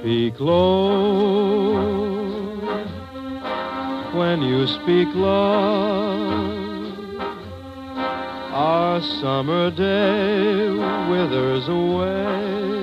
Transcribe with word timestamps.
Speak 0.00 0.40
low 0.40 1.74
when 4.14 4.40
you 4.40 4.66
speak 4.66 5.08
love. 5.14 6.94
Our 8.50 9.02
summer 9.20 9.70
day 9.70 10.70
withers 11.10 11.68
away 11.68 12.80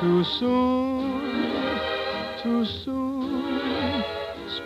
too 0.00 0.24
soon, 0.24 1.78
too 2.42 2.64
soon. 2.64 4.04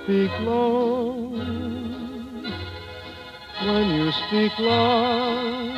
Speak 0.05 0.31
low 0.43 1.31
when 3.67 3.91
you 3.91 4.13
speak 4.13 4.57
love. 4.61 5.75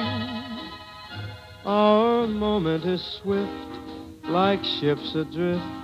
Our 1.65 2.27
moment 2.27 2.85
is 2.85 3.01
swift, 3.01 3.51
like 4.25 4.63
ships 4.63 5.15
adrift. 5.15 5.78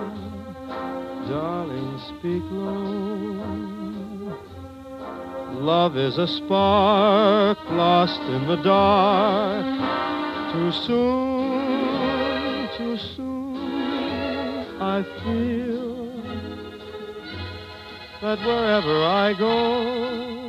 darling, 1.27 1.99
speak 2.07 2.43
low. 2.49 4.37
Love 5.59 5.97
is 5.97 6.17
a 6.17 6.27
spark 6.27 7.57
lost 7.71 8.21
in 8.21 8.47
the 8.47 8.55
dark. 8.57 9.65
Too 10.53 10.71
soon, 10.71 12.69
too 12.77 12.97
soon, 13.15 14.81
I 14.81 15.03
feel 15.23 15.95
that 18.21 18.39
wherever 18.39 19.03
I 19.03 19.33
go, 19.37 20.44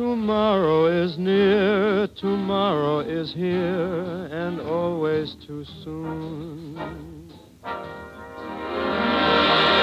tomorrow 0.00 0.86
is 0.86 1.18
near, 1.18 2.08
tomorrow 2.16 3.00
is 3.00 3.34
here, 3.34 4.28
and 4.32 4.58
always 4.58 5.36
too 5.46 5.62
soon. 5.84 7.28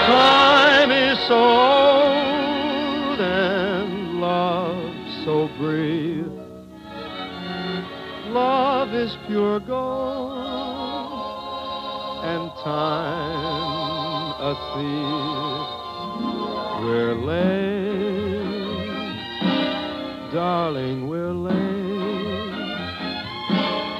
Time 0.08 0.90
is 0.90 1.20
so 1.28 1.38
old 1.38 3.20
and 3.22 4.20
love 4.20 4.96
so 5.24 5.48
brief. 5.60 6.26
Love 8.34 8.96
is 8.96 9.16
pure 9.28 9.60
gold 9.60 10.34
and 12.26 12.50
time 12.64 14.34
a 14.50 14.56
thief. 14.74 15.68
We're 16.82 17.14
late, 17.14 17.77
darling, 20.32 21.08
we're 21.10 21.32
late. 21.32 21.56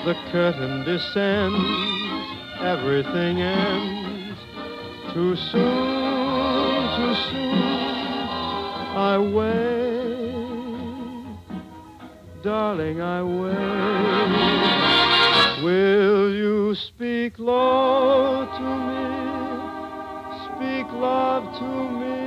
The 0.06 0.14
curtain 0.32 0.84
descends, 0.84 1.58
everything 2.62 3.42
ends 3.42 4.40
too 5.14 5.36
soon, 5.36 6.98
too 6.98 7.16
soon. 7.30 7.58
I 8.96 9.18
wait, 9.20 9.94
darling, 12.44 13.02
I 13.02 13.24
wait. 13.24 13.88
Will 15.64 16.34
you 16.34 16.76
speak 16.76 17.40
low 17.40 18.46
to 18.58 18.62
me? 18.88 19.06
Speak 20.46 20.88
love 20.94 21.44
to 21.60 21.90
me. 22.00 22.27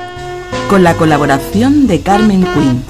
con 0.69 0.83
la 0.83 0.95
colaboración 0.95 1.87
de 1.87 2.01
Carmen 2.01 2.43
Quinn. 2.53 2.83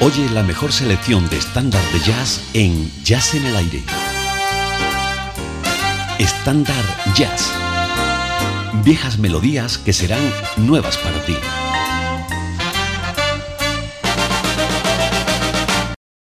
Oye 0.00 0.28
la 0.30 0.42
mejor 0.42 0.72
selección 0.72 1.28
de 1.28 1.38
estándar 1.38 1.82
de 1.92 2.00
jazz 2.00 2.40
en 2.54 2.90
Jazz 3.04 3.34
en 3.34 3.44
el 3.46 3.56
Aire. 3.56 3.82
Estándar 6.18 6.84
Jazz 7.14 7.52
viejas 8.84 9.18
melodías 9.18 9.76
que 9.78 9.92
serán 9.92 10.22
nuevas 10.56 10.96
para 10.98 11.22
ti. 11.24 11.36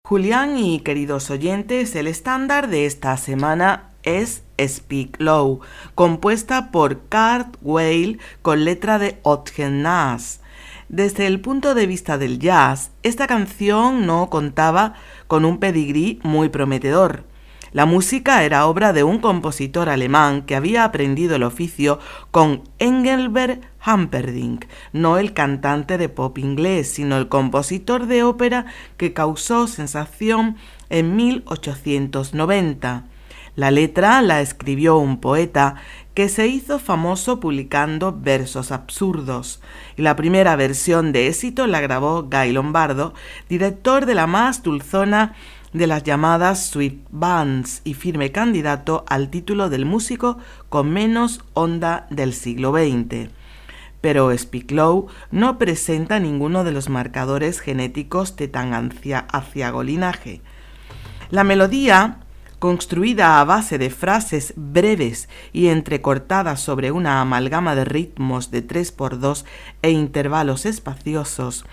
Julián 0.06 0.58
y 0.58 0.80
queridos 0.80 1.30
oyentes, 1.30 1.94
el 1.96 2.08
estándar 2.08 2.70
de 2.70 2.86
esta 2.86 3.18
semana 3.18 3.90
es 4.04 4.44
Speak 4.60 5.18
Low, 5.20 5.60
compuesta 5.96 6.72
por 6.72 7.00
Kurt 7.00 7.58
Whale 7.62 8.18
con 8.42 8.64
letra 8.64 9.00
de 9.00 9.20
Otgen 9.24 9.82
Nas. 9.82 10.40
Desde 10.88 11.28
el 11.28 11.42
punto 11.42 11.76
de 11.76 11.86
vista 11.86 12.18
del 12.18 12.40
jazz, 12.40 12.92
esta 13.04 13.28
canción 13.28 14.06
no 14.06 14.30
contaba 14.30 14.94
con 15.28 15.44
un 15.44 15.60
pedigrí 15.60 16.22
muy 16.24 16.48
prometedor. 16.48 17.26
La 17.74 17.86
música 17.86 18.44
era 18.44 18.66
obra 18.66 18.94
de 18.94 19.04
un 19.04 19.20
compositor 19.20 19.90
alemán 19.90 20.44
que 20.44 20.56
había 20.56 20.84
aprendido 20.84 21.36
el 21.36 21.44
oficio 21.44 22.00
con 22.32 22.64
Engelbert 22.80 23.64
Humperdinck, 23.86 24.66
no 24.94 25.18
el 25.18 25.34
cantante 25.34 25.98
de 25.98 26.10
pop 26.10 26.38
inglés, 26.38 26.90
sino 26.90 27.18
el 27.18 27.28
compositor 27.28 28.08
de 28.08 28.24
ópera 28.24 28.66
que 28.96 29.14
causó 29.14 29.68
sensación 29.68 30.56
en 30.90 31.16
1890. 31.16 33.04
La 33.56 33.72
letra 33.72 34.22
la 34.22 34.42
escribió 34.42 34.98
un 34.98 35.20
poeta 35.20 35.76
que 36.14 36.30
se 36.30 36.48
hizo 36.48 36.80
famoso 36.80 37.40
publicando 37.40 38.16
versos 38.16 38.72
absurdos, 38.72 39.62
y 39.96 40.04
la 40.04 40.16
primera 40.16 40.56
versión 40.56 41.12
de 41.12 41.28
éxito 41.28 41.68
la 41.68 41.82
grabó 41.82 42.24
Guy 42.24 42.52
Lombardo, 42.52 43.14
director 43.50 44.06
de 44.06 44.16
la 44.16 44.28
más 44.28 44.64
dulzona 44.64 45.36
de 45.74 45.88
las 45.88 46.04
llamadas 46.04 46.68
sweet 46.68 47.06
bands 47.10 47.82
y 47.84 47.94
firme 47.94 48.32
candidato 48.32 49.04
al 49.08 49.30
título 49.30 49.70
del 49.70 49.86
músico 49.86 50.38
con 50.70 50.92
menos 50.92 51.44
onda 51.54 52.08
del 52.10 52.34
siglo 52.34 52.72
XX. 52.72 53.30
Pero 54.02 54.36
Speak 54.38 54.72
Low 54.72 55.08
no 55.32 55.58
presenta 55.58 56.20
ninguno 56.20 56.64
de 56.64 56.72
los 56.72 56.90
marcadores 56.90 57.60
genéticos 57.60 58.36
de 58.36 58.48
tan 58.48 58.74
anciago 58.74 59.84
linaje. 59.84 60.42
La 61.30 61.44
melodía, 61.44 62.20
construida 62.60 63.40
a 63.40 63.44
base 63.44 63.78
de 63.78 63.90
frases 63.90 64.54
breves 64.56 65.30
y 65.52 65.68
entrecortadas 65.68 66.60
sobre 66.60 66.92
una 66.92 67.22
amalgama 67.22 67.76
de 67.76 67.86
ritmos 67.86 68.50
de 68.50 68.66
3x2 68.66 69.46
e 69.82 69.92
intervalos 69.92 70.66
espaciosos, 70.66 71.66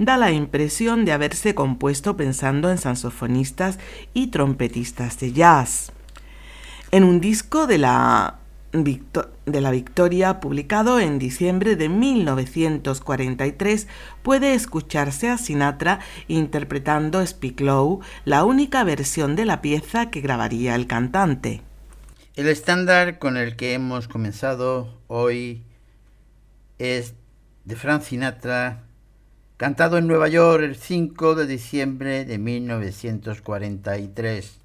da 0.00 0.16
la 0.16 0.32
impresión 0.32 1.04
de 1.04 1.12
haberse 1.12 1.54
compuesto 1.54 2.16
pensando 2.16 2.70
en 2.70 2.78
saxofonistas 2.78 3.78
y 4.14 4.28
trompetistas 4.28 5.20
de 5.20 5.32
jazz. 5.32 5.92
En 6.90 7.04
un 7.04 7.20
disco 7.20 7.66
de 7.66 7.76
la, 7.76 8.38
de 8.72 9.60
la 9.60 9.70
Victoria 9.70 10.40
publicado 10.40 10.98
en 11.00 11.18
diciembre 11.18 11.76
de 11.76 11.90
1943 11.90 13.88
puede 14.22 14.54
escucharse 14.54 15.28
a 15.28 15.36
Sinatra 15.36 16.00
interpretando 16.28 17.24
Speak 17.24 17.60
Low, 17.60 18.00
la 18.24 18.44
única 18.44 18.82
versión 18.84 19.36
de 19.36 19.44
la 19.44 19.60
pieza 19.60 20.10
que 20.10 20.22
grabaría 20.22 20.76
el 20.76 20.86
cantante. 20.86 21.60
El 22.36 22.48
estándar 22.48 23.18
con 23.18 23.36
el 23.36 23.54
que 23.54 23.74
hemos 23.74 24.08
comenzado 24.08 24.98
hoy 25.08 25.62
es 26.78 27.12
de 27.66 27.76
Frank 27.76 28.00
Sinatra 28.00 28.84
cantado 29.60 29.98
en 29.98 30.06
Nueva 30.06 30.28
York 30.28 30.62
el 30.62 30.76
5 30.76 31.34
de 31.34 31.46
diciembre 31.46 32.24
de 32.24 32.38
1943. 32.38 34.58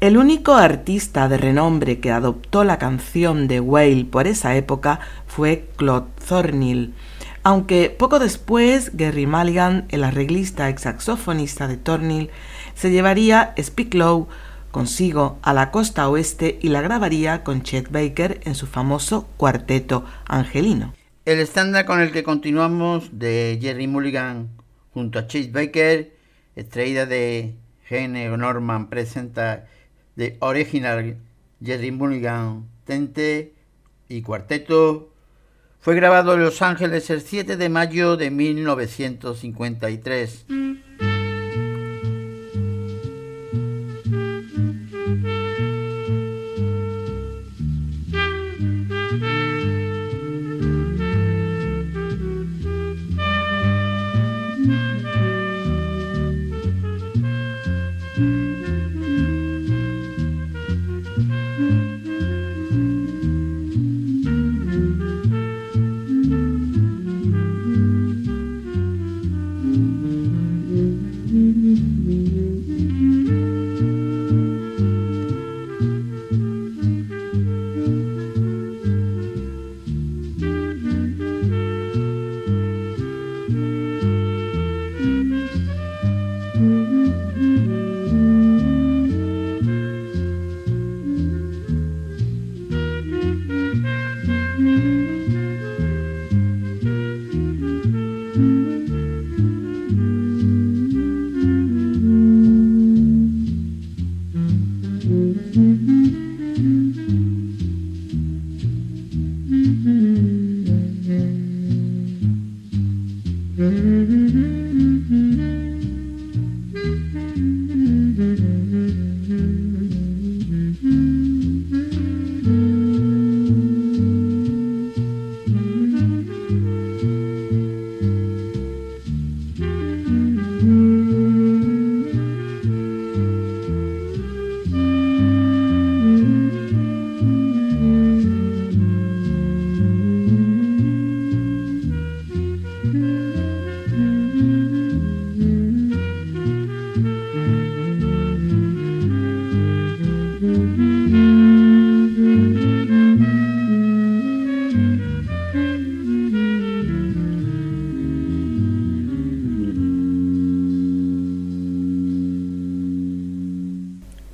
El 0.00 0.16
único 0.16 0.54
artista 0.54 1.28
de 1.28 1.36
renombre 1.36 2.00
que 2.00 2.10
adoptó 2.10 2.64
la 2.64 2.78
canción 2.78 3.46
de 3.46 3.60
Whale 3.60 4.06
por 4.06 4.26
esa 4.26 4.56
época 4.56 5.00
fue 5.26 5.68
Claude 5.76 6.06
Thornhill, 6.26 6.94
aunque 7.42 7.90
poco 7.90 8.20
después 8.20 8.96
Gary 8.96 9.26
Mulligan, 9.26 9.84
el 9.90 10.04
arreglista 10.04 10.70
ex 10.70 10.80
saxofonista 10.80 11.68
de 11.68 11.76
Thornhill, 11.76 12.30
se 12.74 12.90
llevaría 12.90 13.52
Speak 13.60 13.92
Low 13.92 14.28
consigo 14.70 15.38
a 15.42 15.52
la 15.52 15.70
costa 15.70 16.08
oeste 16.08 16.58
y 16.62 16.68
la 16.68 16.80
grabaría 16.80 17.44
con 17.44 17.62
Chet 17.62 17.92
Baker 17.92 18.40
en 18.44 18.54
su 18.54 18.66
famoso 18.66 19.28
cuarteto 19.36 20.06
angelino. 20.26 20.94
El 21.24 21.40
estándar 21.40 21.86
con 21.86 22.02
el 22.02 22.12
que 22.12 22.22
continuamos 22.22 23.18
de 23.18 23.58
Jerry 23.58 23.86
Mulligan 23.86 24.50
junto 24.92 25.18
a 25.18 25.26
Chase 25.26 25.50
Baker, 25.50 26.14
extraída 26.54 27.06
de 27.06 27.54
Gene 27.86 28.28
Norman, 28.36 28.90
presenta 28.90 29.66
The 30.16 30.36
Original 30.40 31.16
Jerry 31.64 31.92
Mulligan 31.92 32.68
Tente 32.84 33.54
y 34.06 34.20
Cuarteto, 34.20 35.14
fue 35.80 35.94
grabado 35.94 36.34
en 36.34 36.40
Los 36.40 36.60
Ángeles 36.60 37.08
el 37.08 37.22
7 37.22 37.56
de 37.56 37.68
mayo 37.70 38.18
de 38.18 38.30
1953. 38.30 40.44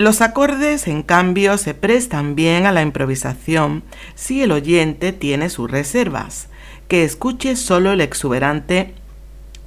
Los 0.00 0.20
acordes, 0.22 0.88
en 0.88 1.02
cambio, 1.02 1.58
se 1.58 1.74
prestan 1.74 2.34
bien 2.34 2.64
a 2.64 2.72
la 2.72 2.80
improvisación 2.80 3.82
si 4.14 4.40
el 4.40 4.50
oyente 4.50 5.12
tiene 5.12 5.50
sus 5.50 5.70
reservas, 5.70 6.48
que 6.88 7.04
escuche 7.04 7.54
solo 7.54 7.92
el 7.92 8.00
exuberante 8.00 8.94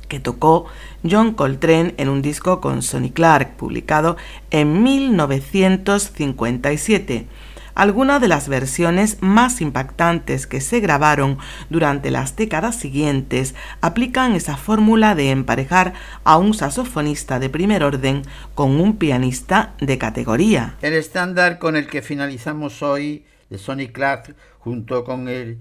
que 0.07 0.19
tocó 0.19 0.65
John 1.07 1.35
Coltrane 1.35 1.93
en 1.97 2.09
un 2.09 2.23
disco 2.23 2.61
con 2.61 2.81
Sonny 2.81 3.11
Clark, 3.11 3.57
publicado 3.57 4.17
en 4.49 4.81
1957, 4.81 7.27
Algunas 7.75 8.21
de 8.21 8.27
las 8.27 8.49
versiones 8.49 9.17
más 9.21 9.59
impactantes 9.59 10.45
que 10.45 10.61
se 10.61 10.79
grabaron 10.79 11.39
durante 11.69 12.11
las 12.11 12.35
décadas 12.35 12.75
siguientes 12.75 13.55
aplican 13.81 14.33
esa 14.33 14.57
fórmula 14.57 15.15
de 15.15 15.31
emparejar 15.31 15.93
a 16.23 16.37
un 16.37 16.53
saxofonista 16.53 17.39
de 17.39 17.49
primer 17.49 17.83
orden 17.83 18.21
con 18.53 18.79
un 18.79 18.97
pianista 18.97 19.73
de 19.79 19.97
categoría. 19.97 20.77
El 20.81 20.93
estándar 20.93 21.57
con 21.57 21.75
el 21.75 21.87
que 21.87 22.03
finalizamos 22.03 22.83
hoy 22.83 23.25
de 23.49 23.57
Sonny 23.57 23.87
Clark 23.87 24.35
junto 24.59 25.03
con 25.03 25.27
el 25.27 25.57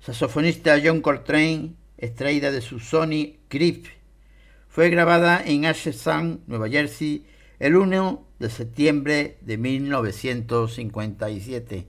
saxofonista 0.00 0.78
John 0.84 1.00
Coltrane, 1.00 1.74
extraída 1.96 2.50
de 2.50 2.60
su 2.60 2.80
Sony 2.80 3.36
Grip, 3.48 3.86
fue 4.68 4.90
grabada 4.90 5.42
en 5.44 5.64
Ashland, 5.64 6.40
Nueva 6.46 6.68
Jersey, 6.68 7.24
el 7.58 7.76
1 7.76 8.26
de 8.38 8.50
septiembre 8.50 9.38
de 9.40 9.58
1957. 9.58 11.88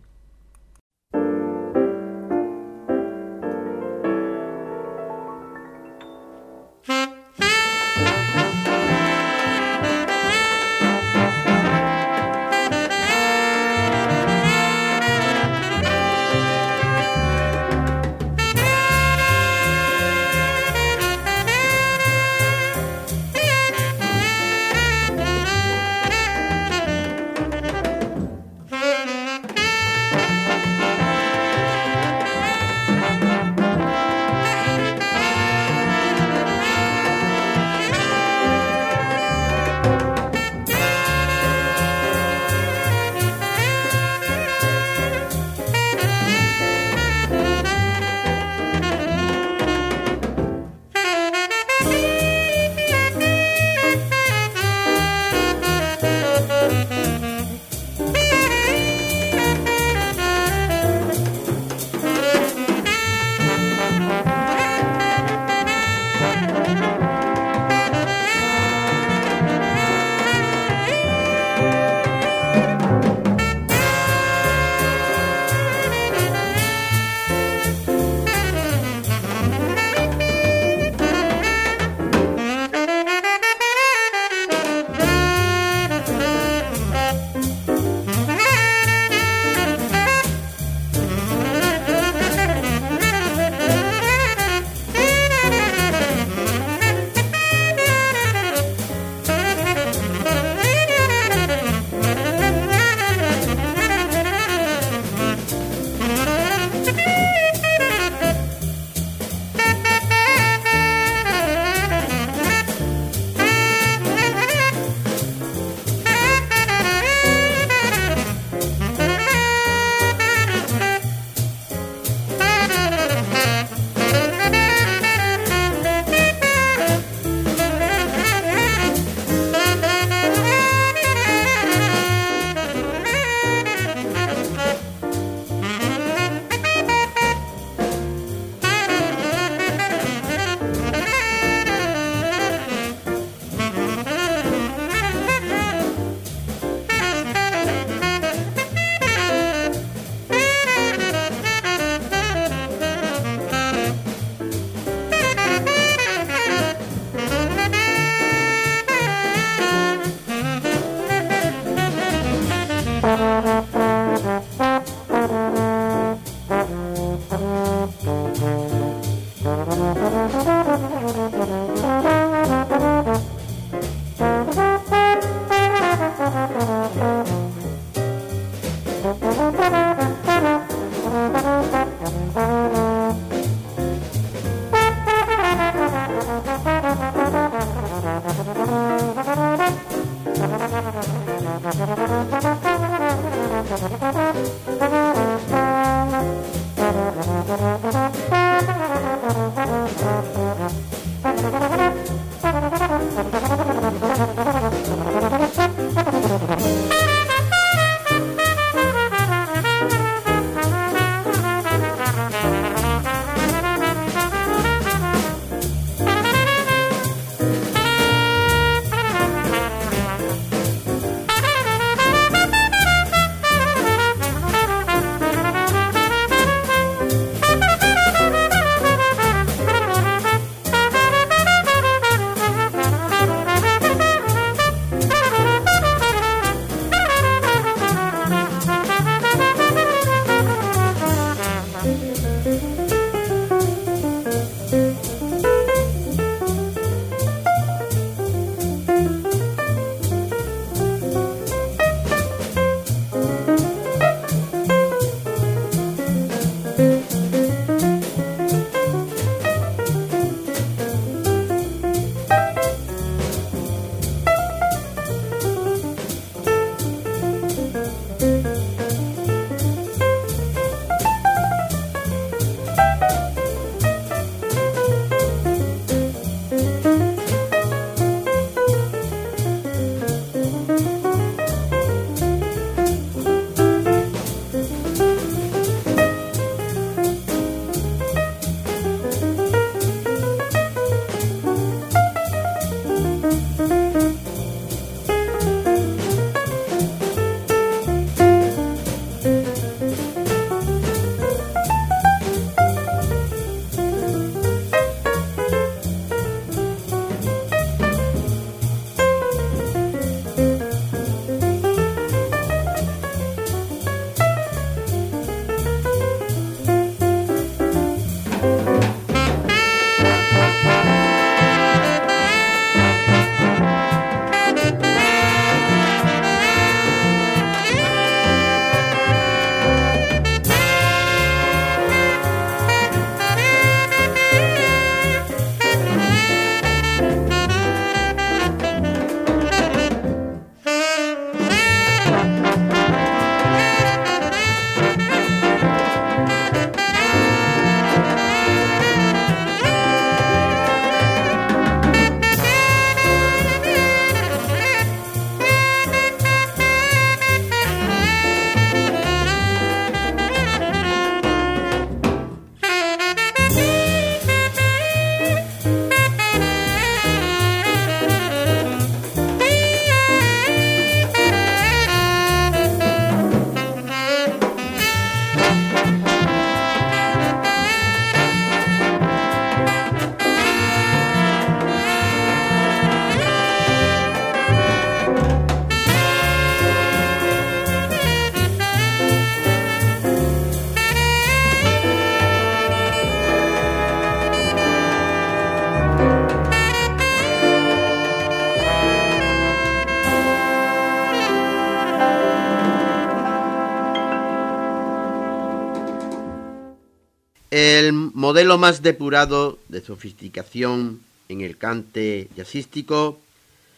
Modelo 408.28 408.58
más 408.58 408.82
depurado 408.82 409.58
de 409.70 409.80
sofisticación 409.80 411.00
en 411.30 411.40
el 411.40 411.58
cante 411.58 412.28
jazzístico 412.36 413.22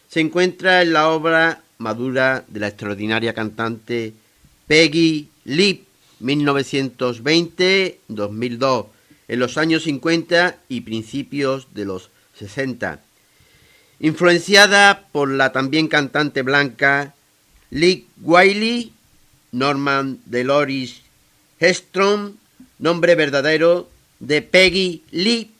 se 0.08 0.18
encuentra 0.18 0.82
en 0.82 0.92
la 0.92 1.10
obra 1.10 1.62
madura 1.78 2.44
de 2.48 2.58
la 2.58 2.66
extraordinaria 2.66 3.32
cantante 3.32 4.12
Peggy 4.66 5.28
Lee, 5.44 5.84
1920-2002, 6.20 8.86
en 9.28 9.38
los 9.38 9.56
años 9.56 9.84
50 9.84 10.56
y 10.68 10.80
principios 10.80 11.68
de 11.72 11.84
los 11.84 12.10
60. 12.36 12.98
Influenciada 14.00 15.06
por 15.12 15.30
la 15.30 15.52
también 15.52 15.86
cantante 15.86 16.42
blanca 16.42 17.14
Lee 17.70 18.08
Wiley, 18.20 18.92
Norman 19.52 20.18
Deloris 20.26 21.02
Hestrom, 21.60 22.32
nombre 22.80 23.14
verdadero 23.14 23.88
de 24.20 24.42
Peggy 24.42 25.02
Lee, 25.10 25.50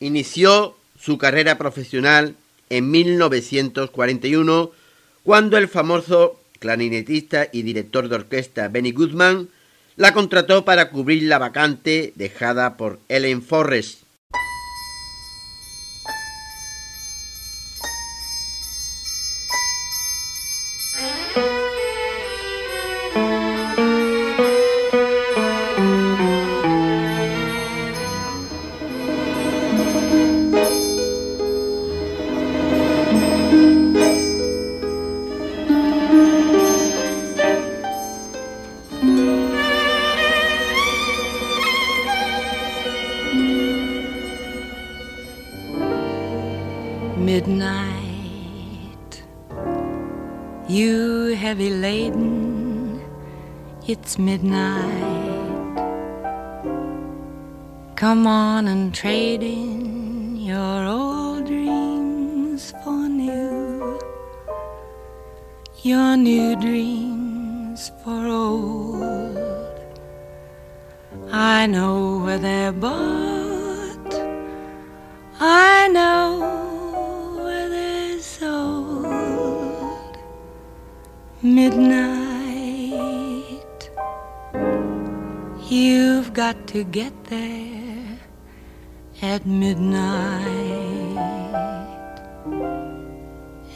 inició 0.00 0.76
su 0.98 1.18
carrera 1.18 1.58
profesional 1.58 2.34
en 2.70 2.90
1941 2.90 4.70
cuando 5.22 5.56
el 5.58 5.68
famoso 5.68 6.40
clarinetista 6.58 7.48
y 7.52 7.62
director 7.62 8.08
de 8.08 8.16
orquesta 8.16 8.68
Benny 8.68 8.92
Goodman 8.92 9.48
la 9.96 10.12
contrató 10.12 10.64
para 10.64 10.90
cubrir 10.90 11.24
la 11.24 11.38
vacante 11.38 12.12
dejada 12.16 12.76
por 12.76 12.98
Ellen 13.08 13.42
Forrest. 13.42 14.01
It's 53.88 54.16
midnight. 54.16 55.02
Come 57.96 58.26
on 58.26 58.68
and 58.68 58.94
trade 58.94 59.42
in 59.42 60.36
your 60.36 60.84
old 60.86 61.46
dreams 61.46 62.72
for 62.84 63.08
new, 63.08 63.98
your 65.82 66.16
new 66.16 66.54
dreams 66.54 67.90
for 68.04 68.26
old. 68.26 69.36
I 71.32 71.66
know 71.66 72.18
where 72.18 72.38
they're 72.38 72.70
bought, 72.70 74.14
I 75.40 75.88
know 75.88 76.61
Midnight. 81.52 83.02
You've 85.68 86.32
got 86.32 86.66
to 86.68 86.82
get 86.82 87.12
there 87.24 88.18
at 89.20 89.44
midnight, 89.44 90.46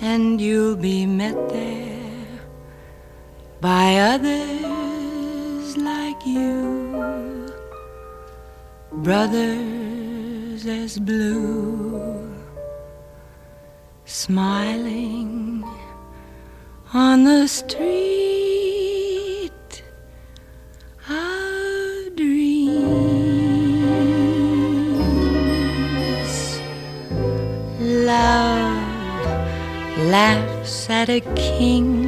and 0.01 0.41
you'll 0.41 0.77
be 0.77 1.05
met 1.05 1.37
there 1.51 2.41
by 3.61 3.97
others 4.15 5.77
like 5.77 6.25
you, 6.25 7.53
brothers 9.05 10.65
as 10.65 10.99
blue, 10.99 12.33
smiling 14.07 15.63
on 16.93 17.25
the 17.25 17.47
street. 17.49 17.87
Of 21.09 22.17
dreams. 22.17 22.81
Love 27.81 28.77
laughs 30.09 30.91
at 30.91 31.09
a 31.09 31.21
king. 31.35 32.05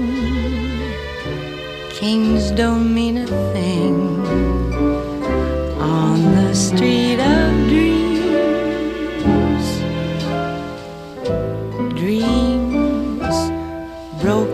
Kings 1.91 2.51
don't 2.53 2.95
mean 2.95 3.19
a 3.19 3.27
thing 3.53 3.97
on 5.81 6.23
the 6.35 6.55
street 6.55 7.21
of 7.21 7.69
dreams. 7.69 7.88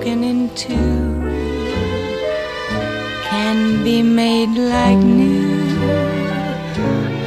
Broken 0.04 0.22
in 0.24 0.54
two 0.54 1.22
can 3.30 3.82
be 3.82 4.02
made 4.02 4.50
like 4.50 4.98
new 4.98 5.64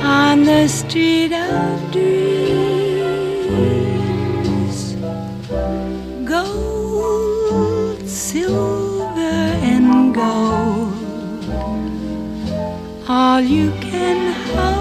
on 0.04 0.44
the 0.44 0.68
street 0.68 1.34
of 1.34 1.92
dreams. 1.92 2.68
Gold, 6.24 8.08
silver, 8.08 9.38
and 9.72 10.14
gold, 10.14 10.94
all 13.10 13.42
you 13.42 13.72
can 13.82 14.34
hold 14.54 14.77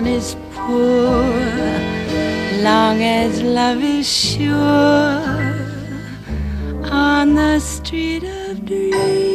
one 0.00 0.08
is 0.08 0.34
poor, 0.52 1.28
long 2.62 3.02
as 3.02 3.42
love 3.42 3.82
is 3.82 4.08
sure 4.08 5.20
on 6.90 7.34
the 7.34 7.58
street 7.60 8.24
of 8.24 8.64
dreams. 8.64 9.29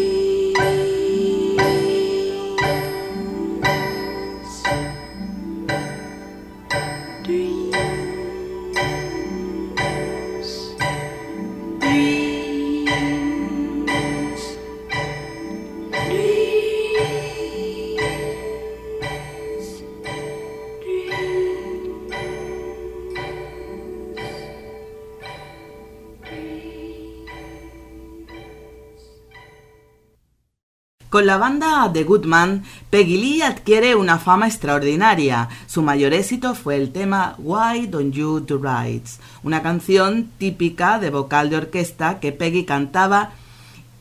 Con 31.15 31.28
la 31.28 31.38
banda 31.38 31.89
The 31.93 32.04
Goodman, 32.04 32.63
Peggy 32.89 33.17
Lee 33.17 33.41
adquiere 33.41 33.95
una 33.95 34.19
fama 34.19 34.47
extraordinaria. 34.47 35.47
Su 35.65 35.82
mayor 35.82 36.13
éxito 36.13 36.56
fue 36.56 36.75
el 36.75 36.91
tema 36.91 37.36
Why 37.38 37.88
Don't 37.88 38.13
You 38.13 38.41
Do 38.41 38.60
Rights, 38.62 39.21
una 39.41 39.62
canción 39.62 40.30
típica 40.38 40.99
de 40.99 41.12
vocal 41.12 41.49
de 41.49 41.56
orquesta 41.56 42.19
que 42.19 42.34
Peggy 42.34 42.65
cantaba 42.65 43.32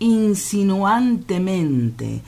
insinuantemente. 0.01 2.23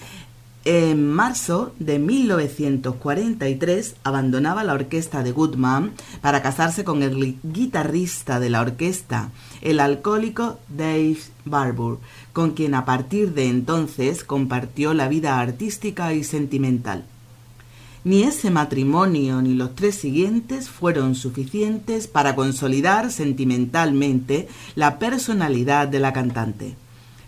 En 0.64 1.12
marzo 1.12 1.74
de 1.78 1.98
1943 2.00 3.94
abandonaba 4.02 4.64
la 4.64 4.74
orquesta 4.74 5.22
de 5.22 5.30
Goodman 5.30 5.92
para 6.20 6.42
casarse 6.42 6.82
con 6.82 7.04
el 7.04 7.38
guitarrista 7.44 8.40
de 8.40 8.50
la 8.50 8.62
orquesta, 8.62 9.30
el 9.62 9.78
alcohólico 9.78 10.58
Dave 10.68 11.18
Barbour, 11.44 12.00
con 12.36 12.50
quien 12.50 12.74
a 12.74 12.84
partir 12.84 13.32
de 13.32 13.48
entonces 13.48 14.22
compartió 14.22 14.92
la 14.92 15.08
vida 15.08 15.40
artística 15.40 16.12
y 16.12 16.22
sentimental. 16.22 17.06
Ni 18.04 18.24
ese 18.24 18.50
matrimonio 18.50 19.40
ni 19.40 19.54
los 19.54 19.74
tres 19.74 19.94
siguientes 19.94 20.68
fueron 20.68 21.14
suficientes 21.14 22.08
para 22.08 22.34
consolidar 22.34 23.10
sentimentalmente 23.10 24.48
la 24.74 24.98
personalidad 24.98 25.88
de 25.88 25.98
la 25.98 26.12
cantante. 26.12 26.74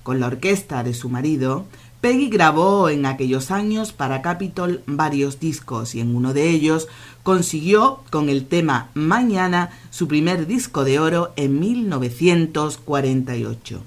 Con 0.02 0.20
la 0.20 0.26
orquesta 0.26 0.82
de 0.82 0.92
su 0.92 1.08
marido, 1.08 1.64
Peggy 2.02 2.28
grabó 2.28 2.90
en 2.90 3.06
aquellos 3.06 3.50
años 3.50 3.94
para 3.94 4.20
Capitol 4.20 4.82
varios 4.84 5.40
discos 5.40 5.94
y 5.94 6.00
en 6.00 6.14
uno 6.14 6.34
de 6.34 6.50
ellos 6.50 6.86
consiguió 7.22 8.00
con 8.10 8.28
el 8.28 8.44
tema 8.44 8.90
Mañana 8.92 9.70
su 9.88 10.06
primer 10.06 10.46
disco 10.46 10.84
de 10.84 10.98
oro 10.98 11.32
en 11.36 11.60
1948. 11.60 13.80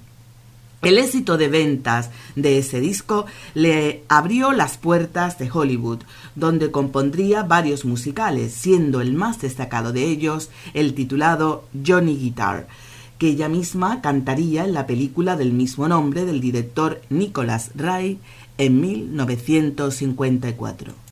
El 0.82 0.98
éxito 0.98 1.38
de 1.38 1.48
ventas 1.48 2.10
de 2.36 2.58
ese 2.58 2.80
disco 2.80 3.28
le 3.54 4.04
abrió 4.08 4.52
las 4.52 4.80
puertas 4.80 5.38
de 5.38 5.48
Hollywood, 5.52 6.00
donde 6.36 6.72
compondría 6.72 7.44
varios 7.44 7.86
musicales, 7.86 8.54
siendo 8.54 9.00
el 9.00 9.14
más 9.14 9.40
destacado 9.40 9.94
de 9.94 10.06
ellos 10.06 10.50
el 10.74 10.96
titulado 10.96 11.66
Johnny 11.86 12.18
Guitar, 12.18 12.68
que 13.20 13.28
ella 13.28 13.48
misma 13.48 14.02
cantaría 14.02 14.66
en 14.66 14.74
la 14.74 14.88
película 14.88 15.36
del 15.36 15.54
mismo 15.54 15.88
nombre 15.88 16.26
del 16.26 16.42
director 16.42 17.00
Nicholas 17.12 17.70
Ray 17.76 18.18
en 18.58 18.82
1954. 18.82 21.11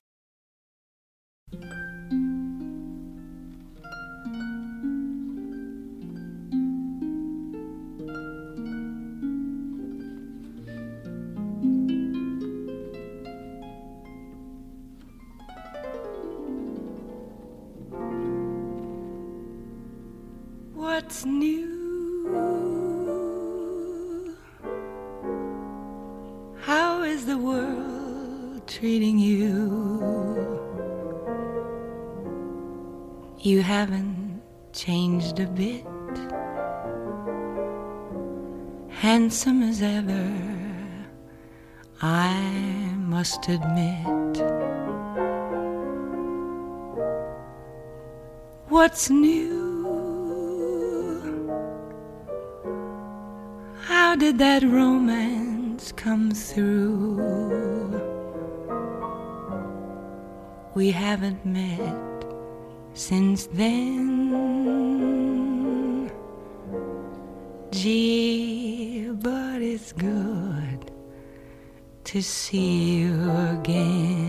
Admit. 43.50 44.38
What's 48.68 49.10
new? 49.10 49.50
How 53.82 54.16
did 54.16 54.38
that 54.38 54.62
romance 54.64 55.92
come 55.92 56.32
through? 56.32 57.18
We 60.76 60.92
haven't 60.92 61.44
met 61.46 62.26
since 62.94 63.48
then. 63.48 64.30
Gee, 67.72 69.10
but 69.12 69.62
it's 69.62 69.92
good 69.94 70.29
to 72.10 72.24
see 72.24 73.02
you 73.02 73.14
again. 73.52 74.29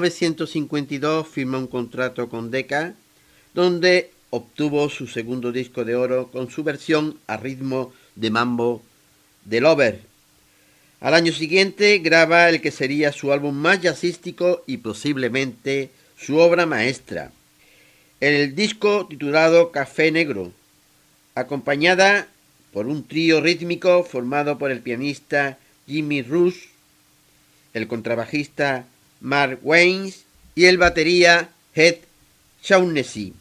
1952 0.00 1.26
firma 1.26 1.58
un 1.58 1.66
contrato 1.66 2.28
con 2.28 2.52
Decca, 2.52 2.94
donde 3.52 4.12
obtuvo 4.30 4.88
su 4.90 5.08
segundo 5.08 5.50
disco 5.50 5.84
de 5.84 5.96
oro 5.96 6.28
con 6.28 6.50
su 6.50 6.62
versión 6.62 7.18
a 7.26 7.36
ritmo 7.36 7.92
de 8.14 8.30
mambo 8.30 8.82
de 9.44 9.60
Lover. 9.60 10.00
Al 11.00 11.14
año 11.14 11.32
siguiente 11.32 11.98
graba 11.98 12.48
el 12.48 12.60
que 12.60 12.70
sería 12.70 13.10
su 13.10 13.32
álbum 13.32 13.56
más 13.56 13.80
jazzístico 13.80 14.62
y 14.66 14.76
posiblemente 14.76 15.90
su 16.16 16.38
obra 16.38 16.64
maestra, 16.64 17.32
el 18.20 18.54
disco 18.54 19.06
titulado 19.08 19.72
Café 19.72 20.12
Negro, 20.12 20.52
acompañada 21.34 22.28
por 22.72 22.86
un 22.86 23.06
trío 23.06 23.40
rítmico 23.40 24.04
formado 24.04 24.58
por 24.58 24.70
el 24.70 24.80
pianista 24.80 25.58
Jimmy 25.88 26.22
Rush, 26.22 26.66
el 27.74 27.88
contrabajista 27.88 28.86
Mark 29.20 29.60
Waynes 29.62 30.24
y 30.54 30.66
el 30.66 30.78
batería 30.78 31.50
Ed 31.74 31.96
Shaughnessy, 32.62 33.34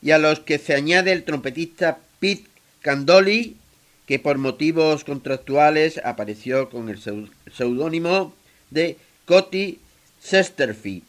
y 0.00 0.10
a 0.10 0.18
los 0.18 0.40
que 0.40 0.58
se 0.58 0.74
añade 0.74 1.12
el 1.12 1.24
trompetista 1.24 1.98
Pete 2.20 2.48
Candoli, 2.80 3.56
que 4.06 4.18
por 4.18 4.38
motivos 4.38 5.04
contractuales 5.04 6.00
apareció 6.02 6.70
con 6.70 6.88
el 6.88 6.98
seudónimo 7.54 8.34
de 8.70 8.96
Cotty 9.26 9.78
Sesterfield, 10.22 11.02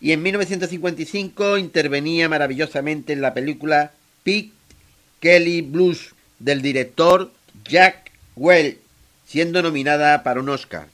y 0.00 0.12
en 0.12 0.22
1955 0.22 1.58
intervenía 1.58 2.28
maravillosamente 2.28 3.12
en 3.12 3.22
la 3.22 3.32
película 3.32 3.92
Pete 4.24 4.50
Kelly 5.20 5.62
Blues 5.62 6.14
del 6.38 6.60
director 6.60 7.32
Jack 7.64 8.10
Well, 8.34 8.78
siendo 9.26 9.62
nominada 9.62 10.22
para 10.22 10.40
un 10.40 10.48
Oscar. 10.48 10.88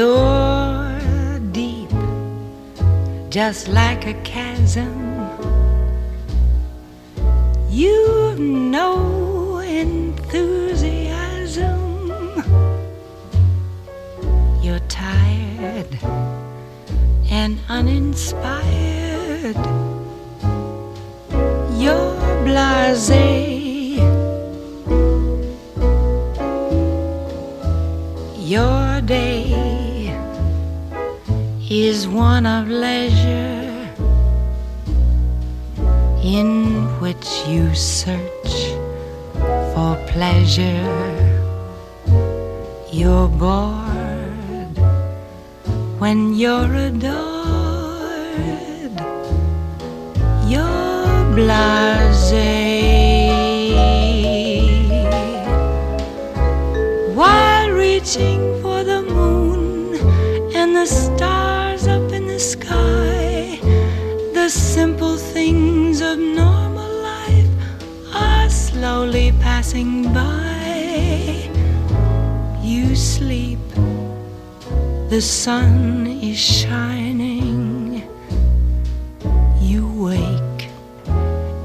You're 0.00 1.38
deep, 1.52 1.92
just 3.28 3.68
like 3.68 4.06
a 4.06 4.14
chasm. 4.22 4.96
You've 7.68 8.38
no 8.38 9.58
enthusiasm. 9.58 10.24
You're 14.62 14.84
tired 14.88 15.98
and 17.30 17.58
uninspired. 17.68 19.60
You're 21.76 22.16
blase. 22.46 23.49
Is 31.86 32.06
one 32.06 32.44
of 32.44 32.68
leisure 32.68 33.88
in 36.22 36.84
which 37.00 37.26
you 37.48 37.74
search 37.74 38.54
for 39.72 39.96
pleasure. 40.08 40.84
You're 42.92 43.28
bored 43.28 44.76
when 45.98 46.34
you're 46.34 46.74
adored. 46.88 47.30
You're 50.46 51.34
blase 51.34 52.69
simple 64.50 65.16
things 65.16 66.00
of 66.00 66.18
normal 66.18 66.90
life 67.02 67.48
are 68.12 68.50
slowly 68.50 69.30
passing 69.40 70.12
by. 70.12 71.48
You 72.60 72.96
sleep, 72.96 73.60
the 75.08 75.20
sun 75.20 76.06
is 76.06 76.36
shining. 76.36 78.02
You 79.60 79.86
wake, 80.02 80.68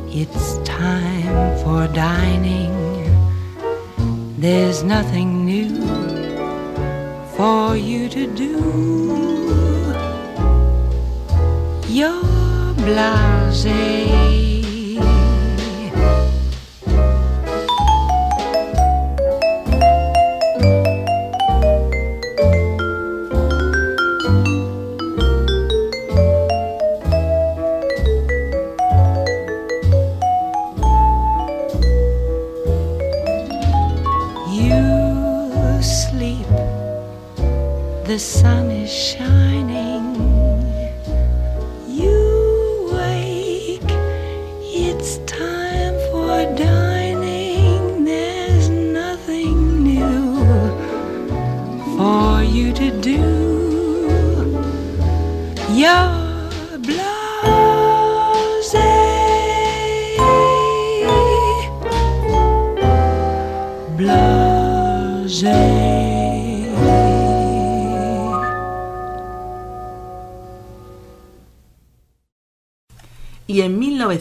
it's 0.09 0.59
time 0.59 1.57
for 1.63 1.87
dining. 1.87 2.73
There's 4.37 4.83
nothing 4.83 5.43
new 5.43 5.73
for 7.35 7.75
you 7.75 8.09
to 8.09 8.27
do. 8.27 8.53
You're 11.87 12.34
blasé. 12.85 14.54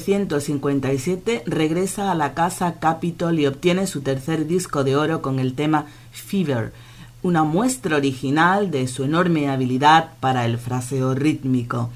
1957 0.06 1.44
regresa 1.46 2.10
a 2.10 2.14
la 2.14 2.34
casa 2.34 2.78
Capitol 2.78 3.38
y 3.38 3.46
obtiene 3.46 3.86
su 3.86 4.02
tercer 4.02 4.46
disco 4.46 4.84
de 4.84 4.96
oro 4.96 5.22
con 5.22 5.38
el 5.38 5.54
tema 5.54 5.86
Fever, 6.12 6.74
una 7.22 7.44
muestra 7.44 7.96
original 7.96 8.70
de 8.70 8.86
su 8.86 9.04
enorme 9.04 9.48
habilidad 9.48 10.10
para 10.20 10.44
el 10.44 10.58
fraseo 10.58 11.14
rítmico. 11.14 11.90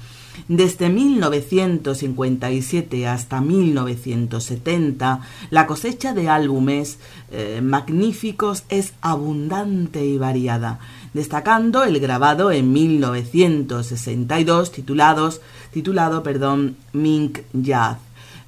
Desde 0.47 0.89
1957 0.89 3.07
hasta 3.07 3.41
1970, 3.41 5.19
la 5.49 5.67
cosecha 5.67 6.13
de 6.13 6.29
álbumes 6.29 6.99
eh, 7.31 7.59
magníficos 7.61 8.63
es 8.69 8.93
abundante 9.01 10.05
y 10.05 10.17
variada, 10.17 10.79
destacando 11.13 11.83
el 11.83 11.99
grabado 11.99 12.51
en 12.51 12.71
1962 12.73 14.71
titulados, 14.71 15.41
titulado 15.71 16.23
perdón, 16.23 16.77
Mink 16.93 17.39
Jazz. 17.53 17.97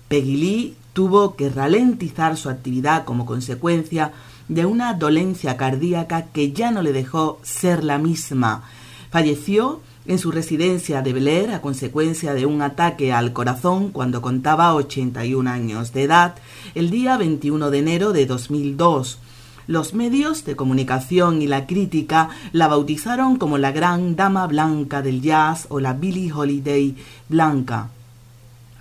Peggy 0.08 0.38
Lee 0.38 0.76
tuvo 0.94 1.36
que 1.36 1.50
ralentizar 1.50 2.38
su 2.38 2.50
actividad 2.50 3.06
como 3.06 3.26
consecuencia 3.26 4.12
de 4.48 4.66
una 4.66 4.94
dolencia 4.94 5.56
cardíaca 5.56 6.28
que 6.34 6.52
ya 6.52 6.72
no 6.72 6.82
le 6.82 6.92
dejó 6.92 7.40
ser 7.44 7.84
la 7.84 7.98
misma. 7.98 8.64
Falleció 9.10 9.82
en 10.06 10.20
su 10.20 10.32
residencia 10.32 11.02
de 11.02 11.14
Bel 11.14 11.28
Air 11.28 11.52
a 11.52 11.62
consecuencia 11.62 12.34
de 12.34 12.46
un 12.46 12.62
ataque 12.62 13.14
al 13.14 13.34
corazón 13.34 13.92
cuando 13.92 14.22
contaba 14.22 14.74
81 14.74 15.50
años 15.50 15.94
de 15.94 16.04
edad 16.04 16.36
el 16.76 16.90
día 16.90 17.18
21 17.18 17.70
de 17.70 17.80
enero 17.80 18.12
de 18.12 18.26
2002. 18.26 19.20
Los 19.68 19.94
medios 19.94 20.44
de 20.46 20.56
comunicación 20.56 21.42
y 21.42 21.48
la 21.48 21.68
crítica 21.68 22.30
la 22.52 22.68
bautizaron 22.68 23.38
como 23.38 23.58
la 23.58 23.72
gran 23.72 24.16
dama 24.16 24.48
blanca 24.48 25.02
del 25.02 25.22
jazz 25.22 25.68
o 25.70 25.80
la 25.80 25.94
Billie 25.94 26.32
Holiday 26.32 26.96
blanca. 27.30 27.90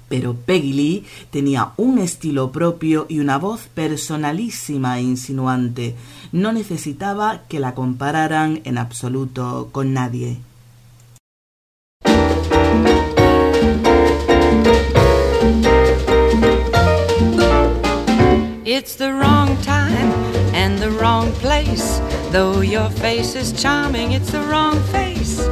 Pero 0.08 0.34
Peggy 0.34 0.72
Lee 0.72 1.04
tenía 1.30 1.70
un 1.76 1.98
estilo 1.98 2.50
propio 2.50 3.06
y 3.08 3.20
una 3.20 3.38
voz 3.38 3.68
personalísima 3.72 4.98
e 4.98 5.02
insinuante. 5.02 5.94
No 6.32 6.50
necesitaba 6.52 7.42
que 7.48 7.60
la 7.60 7.74
compararan 7.74 8.60
en 8.64 8.76
absoluto 8.76 9.68
con 9.70 9.92
nadie. 9.92 10.38
And 20.60 20.78
the 20.78 20.90
wrong 20.90 21.32
place. 21.44 22.00
Though 22.32 22.60
your 22.60 22.90
face 22.90 23.34
is 23.34 23.50
charming, 23.62 24.12
it's 24.12 24.30
the 24.30 24.42
wrong 24.42 24.78
face. 24.94 25.48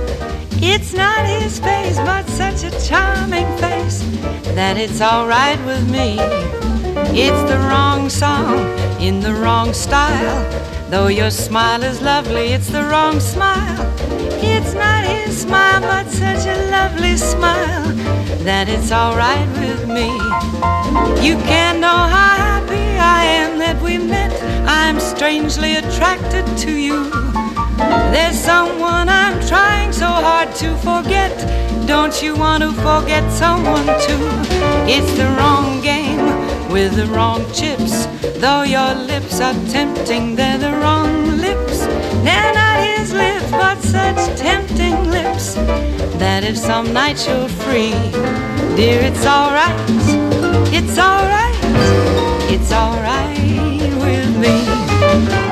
It's 0.72 0.92
not 0.92 1.24
his 1.24 1.58
face, 1.58 1.96
but 1.96 2.24
such 2.28 2.60
a 2.70 2.72
charming 2.86 3.48
face 3.56 4.00
that 4.58 4.76
it's 4.76 5.00
alright 5.00 5.60
with 5.64 5.84
me. 5.90 6.18
It's 7.24 7.42
the 7.50 7.58
wrong 7.68 8.10
song 8.10 8.58
in 9.00 9.20
the 9.20 9.32
wrong 9.32 9.72
style. 9.72 10.40
Though 10.90 11.08
your 11.08 11.30
smile 11.30 11.82
is 11.82 12.02
lovely, 12.02 12.48
it's 12.56 12.68
the 12.68 12.84
wrong 12.84 13.18
smile. 13.18 13.80
It's 14.54 14.74
not 14.74 15.04
his 15.04 15.40
smile, 15.40 15.80
but 15.80 16.06
such 16.10 16.44
a 16.54 16.56
lovely 16.70 17.16
smile 17.16 17.86
that 18.44 18.68
it's 18.68 18.92
alright 18.92 19.48
with 19.62 19.88
me. 19.88 20.10
You 21.26 21.34
can't 21.48 21.78
know 21.80 22.00
how 22.16 22.57
that 23.12 23.80
we 23.82 23.98
met. 23.98 24.32
I'm 24.66 24.98
strangely 25.00 25.76
attracted 25.76 26.44
to 26.64 26.72
you. 26.72 27.10
There's 28.12 28.38
someone 28.38 29.08
I'm 29.08 29.36
trying 29.46 29.92
so 29.92 30.06
hard 30.06 30.54
to 30.56 30.76
forget. 30.78 31.32
Don't 31.86 32.22
you 32.22 32.36
want 32.36 32.62
to 32.62 32.72
forget 32.72 33.24
someone 33.32 33.86
too? 34.06 34.24
It's 34.94 35.12
the 35.20 35.28
wrong 35.38 35.80
game 35.80 36.24
with 36.70 36.96
the 36.96 37.06
wrong 37.06 37.40
chips. 37.52 38.06
Though 38.42 38.62
your 38.62 38.94
lips 38.94 39.40
are 39.40 39.58
tempting, 39.70 40.36
they're 40.36 40.58
the 40.58 40.74
wrong 40.82 41.38
lips. 41.46 41.78
They're 42.24 42.54
not 42.60 42.78
his 42.90 43.12
lips, 43.12 43.50
but 43.50 43.78
such 43.82 44.38
tempting 44.38 44.96
lips 45.10 45.54
that 46.18 46.42
if 46.44 46.56
some 46.56 46.92
night 46.92 47.18
you're 47.26 47.48
free, 47.64 47.92
dear, 48.76 49.00
it's 49.08 49.24
alright. 49.24 49.78
It's 50.72 50.98
alright. 50.98 52.17
It's 52.50 52.72
alright 52.72 53.36
with 53.98 54.38
me. 54.38 55.47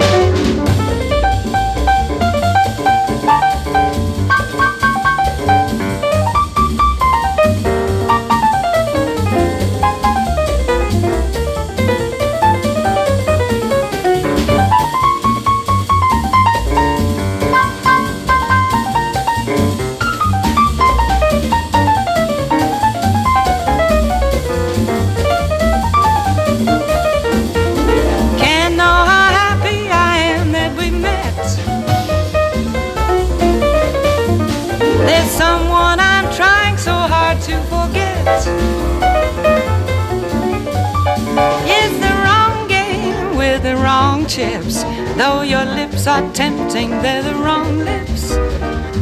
Chips. 44.29 44.83
Though 45.17 45.43
your 45.43 45.65
lips 45.65 46.07
are 46.07 46.23
tempting, 46.33 46.91
they're 46.91 47.23
the 47.23 47.35
wrong 47.35 47.79
lips. 47.79 48.31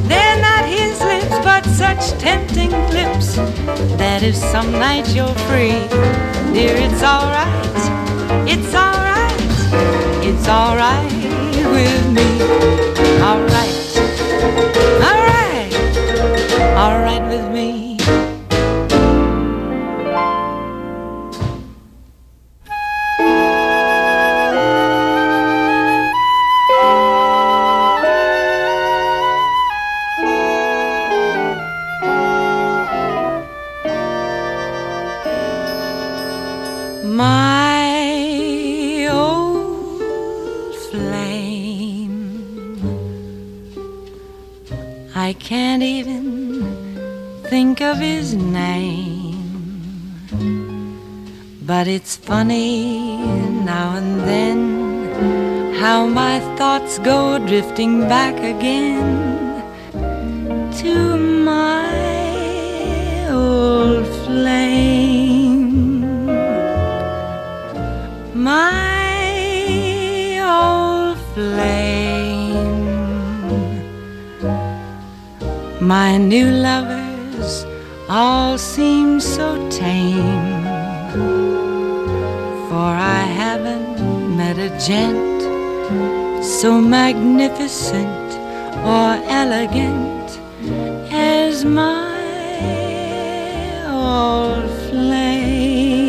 They're 0.09 0.41
not 0.41 0.65
his 0.67 1.01
lips, 1.01 1.37
but 1.43 1.65
such 1.65 2.13
tempting 2.21 2.71
lips 2.91 3.37
that 3.97 4.23
if 4.23 4.37
some 4.37 4.71
night 4.73 5.09
you're 5.15 5.39
free, 5.49 5.81
dear, 6.53 6.77
it's 6.77 7.03
alright. 7.03 7.81
It's 8.47 8.75
alright. 8.75 9.41
It's 10.29 10.47
alright 10.47 11.13
with 11.77 12.07
me. 12.13 12.29
Alright. 13.29 13.77
Alright. 15.09 15.73
Alright 16.77 17.25
with 17.33 17.47
me. 17.51 17.64
Drifting 57.75 58.09
back 58.09 58.37
again 58.39 59.61
to 60.73 61.17
my 61.17 61.91
old 63.33 64.07
flame. 64.25 66.01
My 68.33 69.19
old 70.39 71.19
flame. 71.35 72.55
My 75.81 76.17
new 76.17 76.51
lovers 76.51 77.67
all 78.09 78.57
seem 78.57 79.19
so 79.19 79.69
tame. 79.69 80.63
For 82.69 82.91
I 83.19 83.25
haven't 83.43 84.37
met 84.37 84.59
a 84.59 84.71
gent 84.79 86.24
so 86.45 86.79
magnificent 86.79 88.33
or 88.85 89.17
elegant 89.29 90.39
as 91.11 91.65
my 91.65 92.13
old 93.89 94.71
flame. 94.91 96.05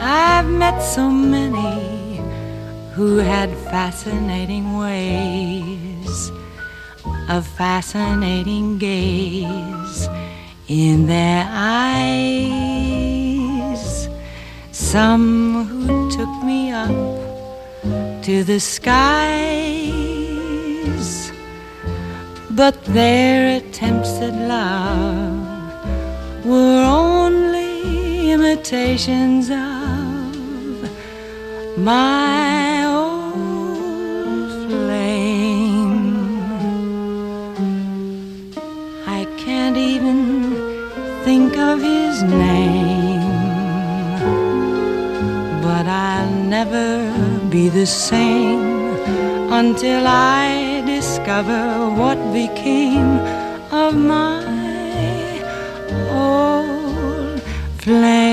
I've 0.00 0.48
met 0.48 0.80
so 0.80 1.08
many 1.08 2.20
who 2.94 3.18
had 3.18 3.50
fascinating 3.70 4.76
ways, 4.78 6.32
a 7.28 7.40
fascinating 7.42 8.78
gaze 8.78 10.08
in 10.66 11.06
their 11.06 11.46
eyes. 11.48 12.56
Some 14.72 15.64
who 15.66 16.10
took 16.10 16.42
me 16.42 16.72
up 16.72 17.25
to 18.26 18.42
the 18.42 18.58
skies, 18.58 19.06
but 22.50 22.74
their 22.86 23.58
attempts 23.58 24.18
at 24.20 24.34
love 24.48 25.46
were 26.44 26.82
only 26.82 28.32
imitations 28.32 29.48
of 29.48 30.90
my 31.78 32.84
old 32.96 34.50
flame. 34.66 36.16
I 39.06 39.24
can't 39.38 39.76
even 39.76 40.18
think 41.22 41.56
of 41.56 41.80
his 41.80 42.24
name, 42.24 43.20
but 45.62 45.86
I'll 45.86 46.34
never 46.56 47.25
be 47.56 47.68
the 47.70 47.86
same 47.86 48.64
until 49.60 50.02
I 50.06 50.82
discover 50.94 51.62
what 52.00 52.18
became 52.40 53.12
of 53.84 53.92
my 54.14 54.42
old 56.22 57.40
flame. 57.82 58.25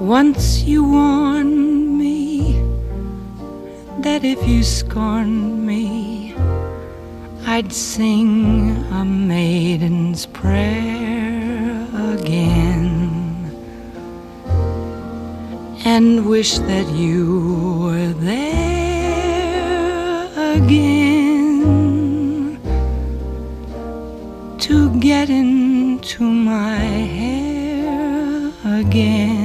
Once 0.00 0.62
you 0.62 0.82
warned 0.82 1.98
me 1.98 2.54
that 3.98 4.24
if 4.24 4.48
you 4.48 4.62
scorned 4.62 5.66
me, 5.66 6.34
I'd 7.44 7.70
sing 7.70 8.70
a 8.92 9.04
maiden's 9.04 10.24
prayer 10.24 11.86
again 12.14 13.10
and 15.84 16.24
wish 16.24 16.58
that 16.60 16.88
you 16.94 17.82
were 17.82 18.14
there 18.14 18.54
again 20.54 21.78
to 24.60 24.98
get 24.98 25.28
into 25.28 26.24
my 26.24 26.76
hair 26.78 28.50
again. 28.64 29.39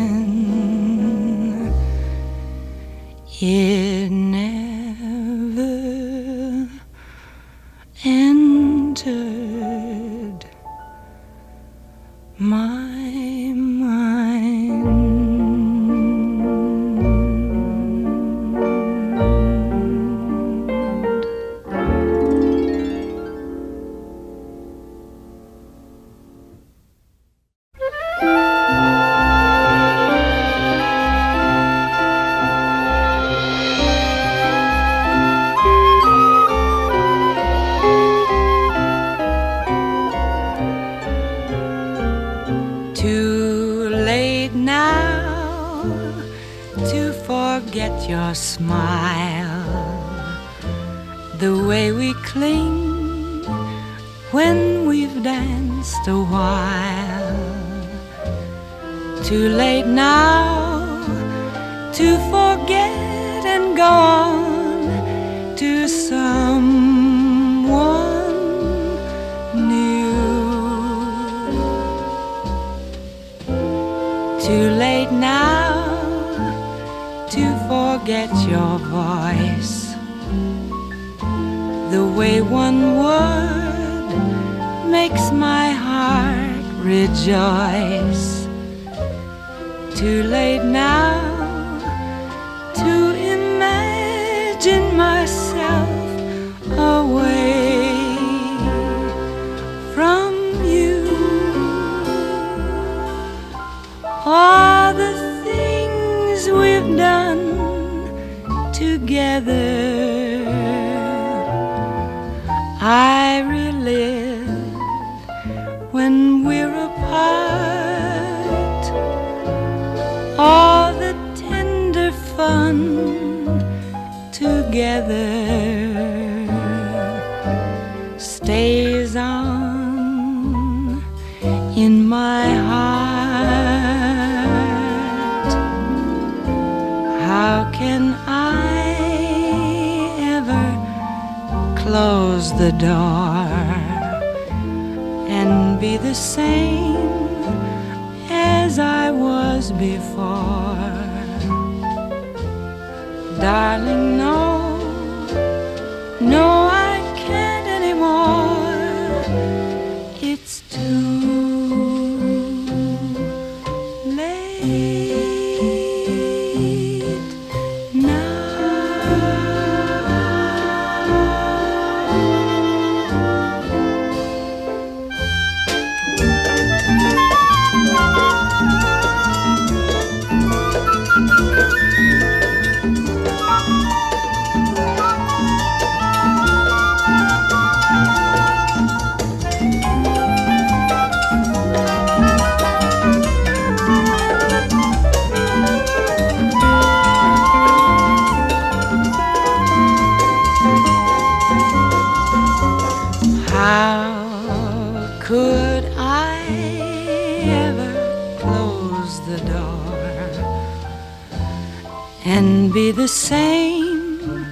The 213.05 213.09
same 213.09 214.47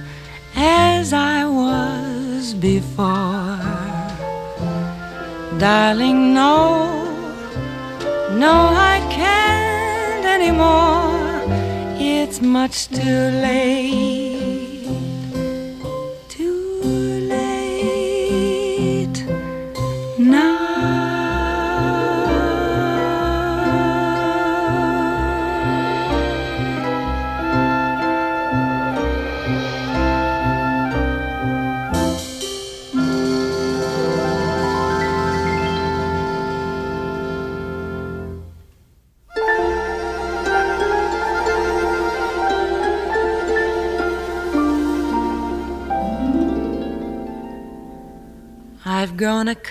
as 0.54 1.12
I 1.12 1.44
was 1.44 2.54
before? 2.54 3.58
Darling, 5.58 6.32
no, 6.32 6.60
no, 8.44 8.54
I 8.92 8.96
can't 9.10 10.24
anymore. 10.36 11.42
It's 11.98 12.40
much 12.40 12.86
too 12.86 13.22
late. 13.46 14.13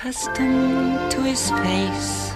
Accustomed 0.04 1.10
to 1.10 1.22
his 1.22 1.50
face. 1.64 2.34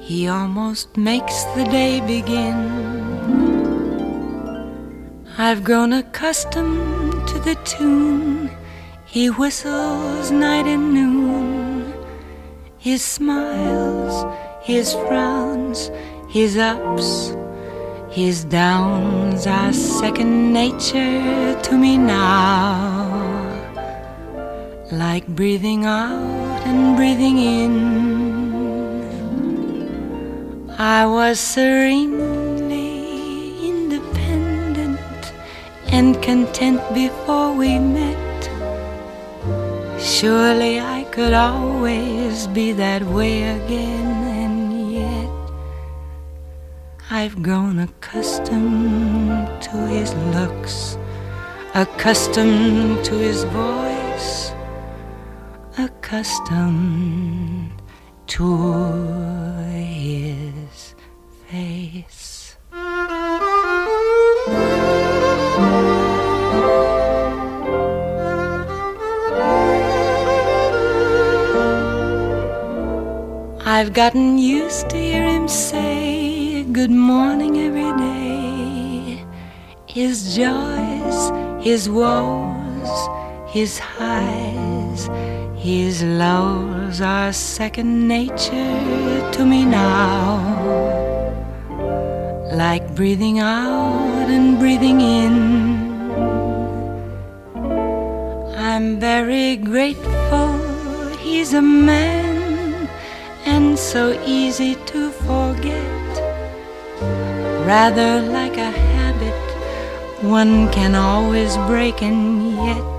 He 0.00 0.26
almost 0.26 0.96
makes 0.96 1.44
the 1.56 1.64
day 1.64 2.00
begin. 2.00 2.56
I've 5.36 5.64
grown 5.64 5.92
accustomed 5.92 7.28
to 7.28 7.38
the 7.40 7.54
tune 7.66 8.50
he 9.04 9.26
whistles 9.28 10.30
night 10.30 10.66
and 10.66 10.94
noon. 10.94 11.92
His 12.78 13.02
smiles, 13.02 14.24
his 14.62 14.94
frowns, 14.94 15.90
his 16.30 16.56
ups, 16.56 17.36
his 18.08 18.44
downs 18.44 19.46
are 19.46 19.74
second 19.74 20.50
nature 20.50 21.60
to 21.60 21.76
me 21.76 21.98
now 21.98 22.97
like 24.92 25.26
breathing 25.26 25.84
out 25.84 26.62
and 26.64 26.96
breathing 26.96 27.36
in. 27.38 27.98
I 30.78 31.04
was 31.04 31.38
serenely 31.38 32.88
independent 33.68 35.32
and 35.88 36.22
content 36.22 36.80
before 36.94 37.52
we 37.52 37.78
met. 37.78 38.16
Surely 40.00 40.80
I 40.80 41.04
could 41.10 41.34
always 41.34 42.46
be 42.46 42.72
that 42.72 43.02
way 43.02 43.42
again, 43.42 44.24
and 44.24 44.92
yet 44.92 45.28
I've 47.10 47.42
grown 47.42 47.80
accustomed 47.80 49.62
to 49.64 49.86
his 49.88 50.14
looks, 50.32 50.96
accustomed 51.74 53.04
to 53.04 53.14
his 53.18 53.44
voice 53.44 53.97
accustomed 55.78 57.70
to 58.26 58.56
his 59.70 60.94
face. 61.46 62.56
I've 73.64 73.92
gotten 73.92 74.38
used 74.38 74.90
to 74.90 74.96
hear 74.96 75.22
him 75.22 75.46
say 75.46 76.64
good 76.72 76.90
morning 76.90 77.58
every 77.58 77.92
day. 77.96 79.24
His 79.86 80.34
joys, 80.34 81.30
his 81.64 81.88
woes, 81.88 83.08
his 83.48 83.78
highs, 83.78 84.47
his 85.68 86.02
lows 86.02 87.02
are 87.02 87.30
second 87.30 88.08
nature 88.08 89.30
to 89.34 89.44
me 89.44 89.66
now. 89.66 90.40
like 92.64 92.86
breathing 92.98 93.38
out 93.38 94.28
and 94.36 94.58
breathing 94.58 95.00
in. 95.02 95.34
I'm 98.70 98.98
very 98.98 99.56
grateful 99.56 100.50
he's 101.24 101.52
a 101.52 101.62
man 101.62 102.88
and 103.44 103.78
so 103.78 104.02
easy 104.24 104.74
to 104.92 105.10
forget. 105.26 106.12
Rather 107.72 108.12
like 108.22 108.56
a 108.56 108.70
habit 108.70 109.44
one 110.22 110.54
can 110.72 110.94
always 110.94 111.56
break, 111.72 112.02
and 112.02 112.56
yet 112.68 112.97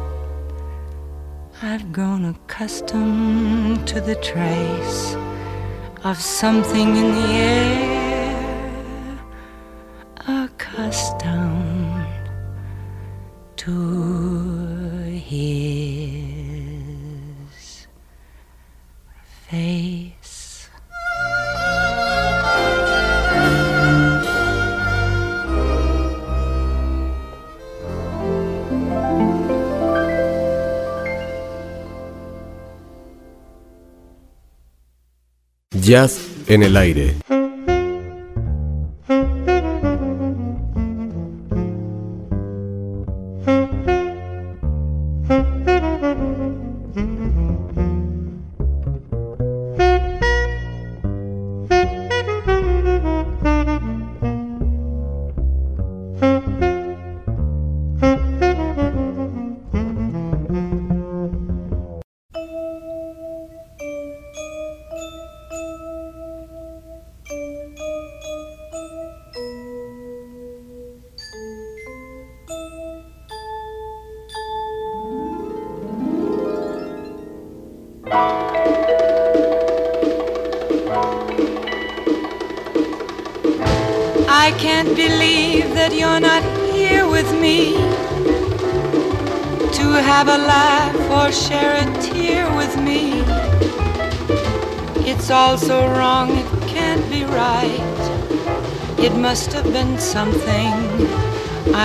I've 1.61 1.91
grown 1.91 2.23
accustomed 2.23 3.85
to 3.89 3.99
the 3.99 4.15
trace 4.15 5.15
of 6.05 6.17
something 6.17 6.95
in 6.95 7.11
the 7.11 7.27
air, 7.33 7.88
Jazz 35.89 36.19
en 36.47 36.61
el 36.61 36.77
aire. 36.77 37.15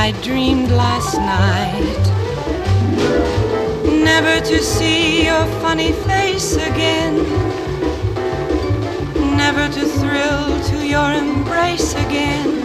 I 0.06 0.12
dreamed 0.22 0.70
last 0.70 1.16
night. 1.16 2.04
Never 4.04 4.44
to 4.50 4.58
see 4.62 5.24
your 5.24 5.46
funny 5.62 5.92
face 5.92 6.56
again 6.56 7.14
never 9.36 9.68
to 9.68 9.84
thrill 9.84 10.60
to 10.70 10.86
your 10.86 11.12
embrace 11.12 11.92
again. 12.06 12.62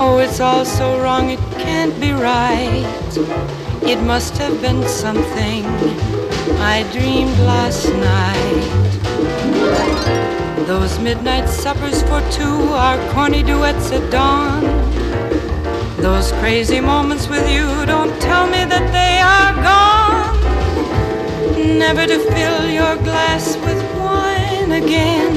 Oh, 0.00 0.18
it's 0.24 0.40
all 0.40 0.64
so 0.64 1.00
wrong, 1.02 1.30
it 1.30 1.40
can't 1.58 1.94
be 2.00 2.12
right. 2.12 3.10
It 3.82 4.00
must 4.02 4.38
have 4.38 4.60
been 4.62 4.82
something 4.88 5.66
I 6.74 6.88
dreamed 6.92 7.38
last 7.40 7.88
night. 8.12 8.70
Those 10.66 10.98
midnight 10.98 11.48
suppers 11.48 12.02
for 12.02 12.20
two, 12.30 12.56
our 12.84 12.98
corny 13.12 13.42
duets 13.42 13.92
at 13.92 14.10
dawn. 14.10 14.89
Those 16.00 16.32
crazy 16.32 16.80
moments 16.80 17.28
with 17.28 17.46
you, 17.50 17.84
don't 17.84 18.18
tell 18.22 18.46
me 18.46 18.64
that 18.64 18.86
they 18.90 19.20
are 19.20 19.52
gone. 19.70 20.40
Never 21.78 22.06
to 22.06 22.18
fill 22.32 22.70
your 22.70 22.96
glass 23.04 23.56
with 23.58 23.82
wine 23.98 24.72
again. 24.72 25.32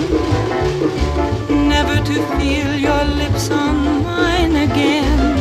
Never 1.68 1.98
to 2.06 2.14
feel 2.38 2.74
your 2.76 3.04
lips 3.04 3.52
on 3.52 4.04
mine 4.04 4.56
again. 4.56 5.36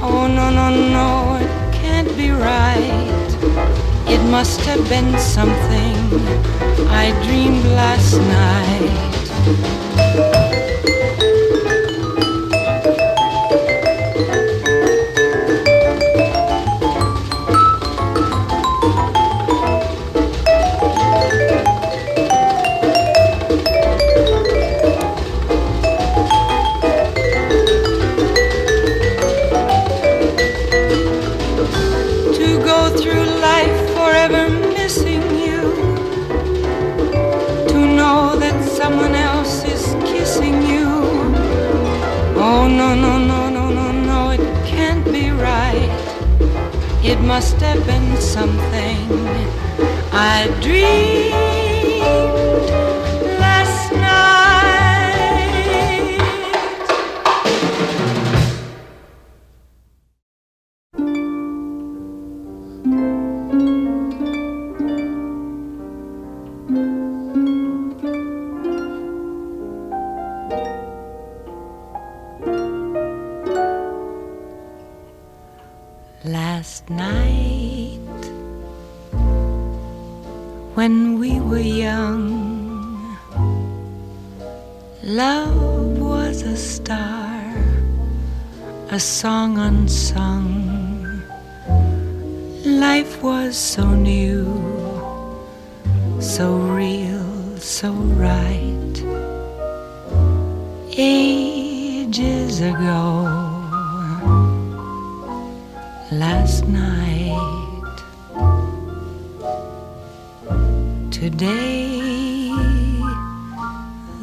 Oh, 0.00 0.28
no, 0.28 0.48
no, 0.50 0.70
no, 0.70 1.38
it 1.42 1.50
can't 1.74 2.16
be 2.16 2.30
right. 2.30 3.28
It 4.06 4.22
must 4.30 4.60
have 4.60 4.88
been 4.88 5.18
something 5.18 5.96
I 6.88 7.10
dreamed 7.24 7.64
last 7.64 8.16
night. 8.16 9.12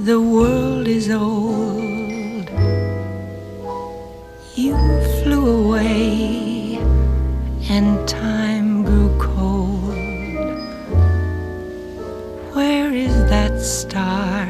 The 0.06 0.22
world 0.22 0.88
is 0.88 1.10
old. 1.12 2.50
You 4.56 4.78
flew 5.22 5.66
away, 5.66 6.78
and 7.70 8.08
time 8.08 8.86
grew 8.86 9.10
cold. 9.20 9.94
Where 12.56 12.94
is 12.94 13.14
that 13.30 13.60
star 13.60 14.48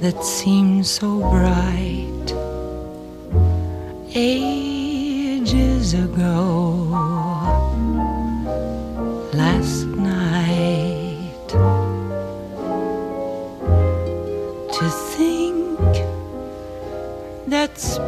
that 0.00 0.24
seemed 0.24 0.86
so 0.86 1.20
bright 1.30 2.28
ages 4.12 5.94
ago 5.94 6.83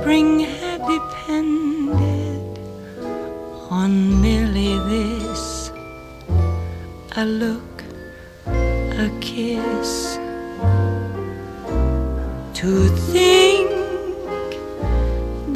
spring 0.07 0.38
had 0.38 0.80
depended 0.86 2.59
on 3.70 3.90
merely 4.22 4.78
this 4.90 5.72
a 7.16 7.24
look 7.24 7.82
a 9.04 9.09
kiss 9.20 10.16
to 12.54 12.70
think 13.11 13.68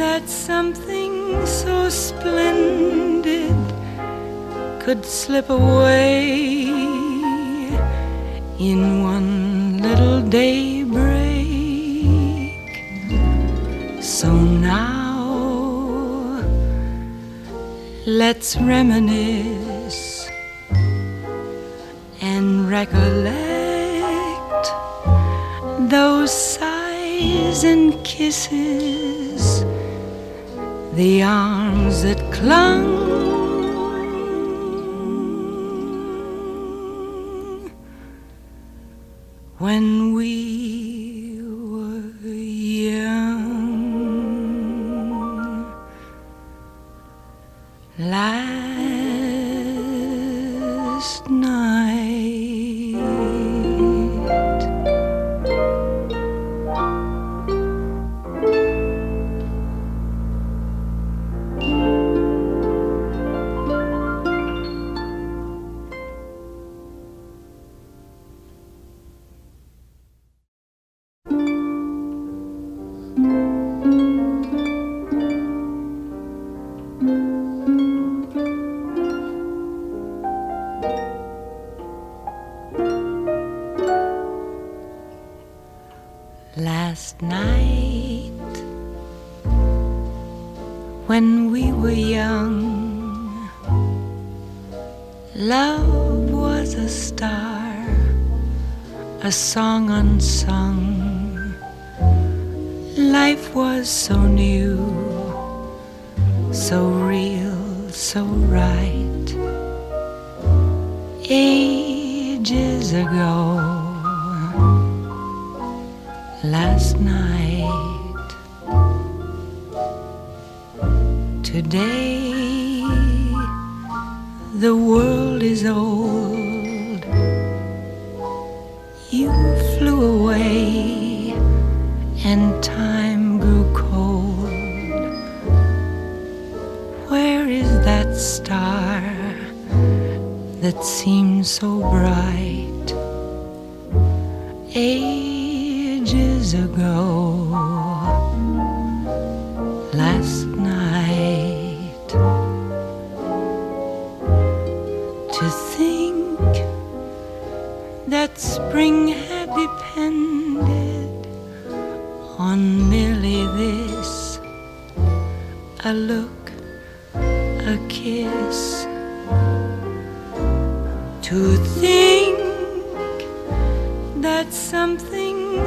that 0.03 0.29
something 0.29 1.47
so 1.47 1.89
splendid 1.89 3.55
could 4.83 5.05
slip 5.05 5.49
away 5.49 6.67
in 8.59 9.05
one 9.05 9.79
little 9.79 10.21
daybreak. 10.23 10.80
Let's 18.19 18.57
reminisce 18.57 20.29
and 22.21 22.69
recollect 22.69 24.67
those 25.89 26.33
sighs 26.33 27.63
and 27.63 28.05
kisses, 28.05 29.65
the 30.95 31.23
arms 31.23 32.03
that 32.03 32.33
clung. 32.33 33.50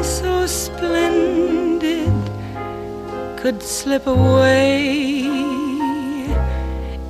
So 0.02 0.48
splendid 0.48 2.12
could 3.38 3.62
slip 3.62 4.08
away 4.08 5.26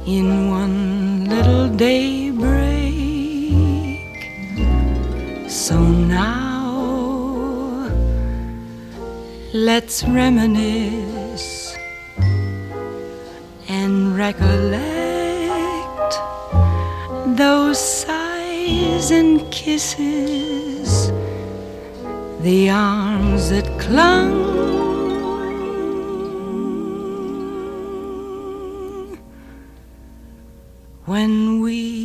in 0.05 0.49
one 0.49 1.29
little 1.29 1.69
daybreak. 1.69 2.91
So 5.47 5.79
now 5.79 7.89
let's 9.53 10.03
reminisce 10.03 11.77
and 13.69 14.17
recollect 14.17 15.23
those 17.37 17.79
sighs 17.79 19.11
and 19.11 19.49
kisses 19.51 20.72
the 22.43 22.69
arms 22.69 23.51
that 23.51 23.65
clung. 23.79 24.33
When 31.05 31.61
we 31.61 32.02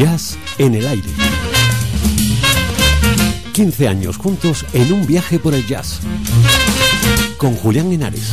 Jazz 0.00 0.38
en 0.56 0.74
el 0.74 0.86
aire. 0.86 1.10
15 3.52 3.86
años 3.86 4.16
juntos 4.16 4.64
en 4.72 4.94
un 4.94 5.06
viaje 5.06 5.38
por 5.38 5.52
el 5.52 5.66
jazz. 5.66 6.00
Con 7.36 7.54
Julián 7.54 7.92
Henares. 7.92 8.32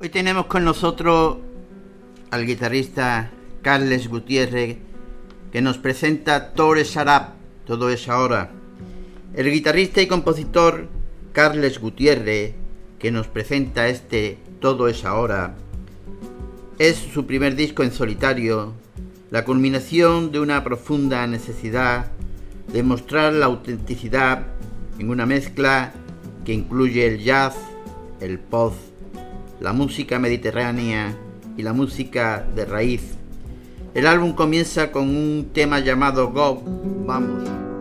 Hoy 0.00 0.08
tenemos 0.08 0.46
con 0.46 0.64
nosotros 0.64 1.36
al 2.30 2.46
guitarrista 2.46 3.30
Carles 3.60 4.08
Gutiérrez 4.08 4.78
que 5.52 5.60
nos 5.60 5.76
presenta 5.76 6.54
Tore 6.54 6.86
Sarap, 6.86 7.34
todo 7.66 7.90
es 7.90 8.08
ahora. 8.08 8.52
El 9.34 9.52
guitarrista 9.52 10.00
y 10.00 10.06
compositor 10.06 11.03
Carles 11.34 11.78
Gutiérrez 11.78 12.54
que 12.98 13.10
nos 13.10 13.26
presenta 13.26 13.88
este 13.88 14.38
Todo 14.60 14.88
es 14.88 15.04
ahora 15.04 15.54
es 16.78 16.96
su 16.96 17.24
primer 17.24 17.54
disco 17.54 17.84
en 17.84 17.92
solitario, 17.92 18.72
la 19.30 19.44
culminación 19.44 20.32
de 20.32 20.40
una 20.40 20.64
profunda 20.64 21.24
necesidad 21.26 22.10
de 22.72 22.82
mostrar 22.82 23.32
la 23.32 23.46
autenticidad 23.46 24.46
en 24.98 25.10
una 25.10 25.24
mezcla 25.24 25.92
que 26.44 26.52
incluye 26.52 27.06
el 27.06 27.20
jazz, 27.22 27.54
el 28.20 28.40
pop, 28.40 28.74
la 29.60 29.72
música 29.72 30.18
mediterránea 30.18 31.16
y 31.56 31.62
la 31.62 31.72
música 31.72 32.44
de 32.56 32.64
raíz. 32.64 33.14
El 33.94 34.08
álbum 34.08 34.32
comienza 34.32 34.90
con 34.90 35.08
un 35.08 35.50
tema 35.52 35.78
llamado 35.78 36.32
Go, 36.32 36.60
vamos. 37.06 37.73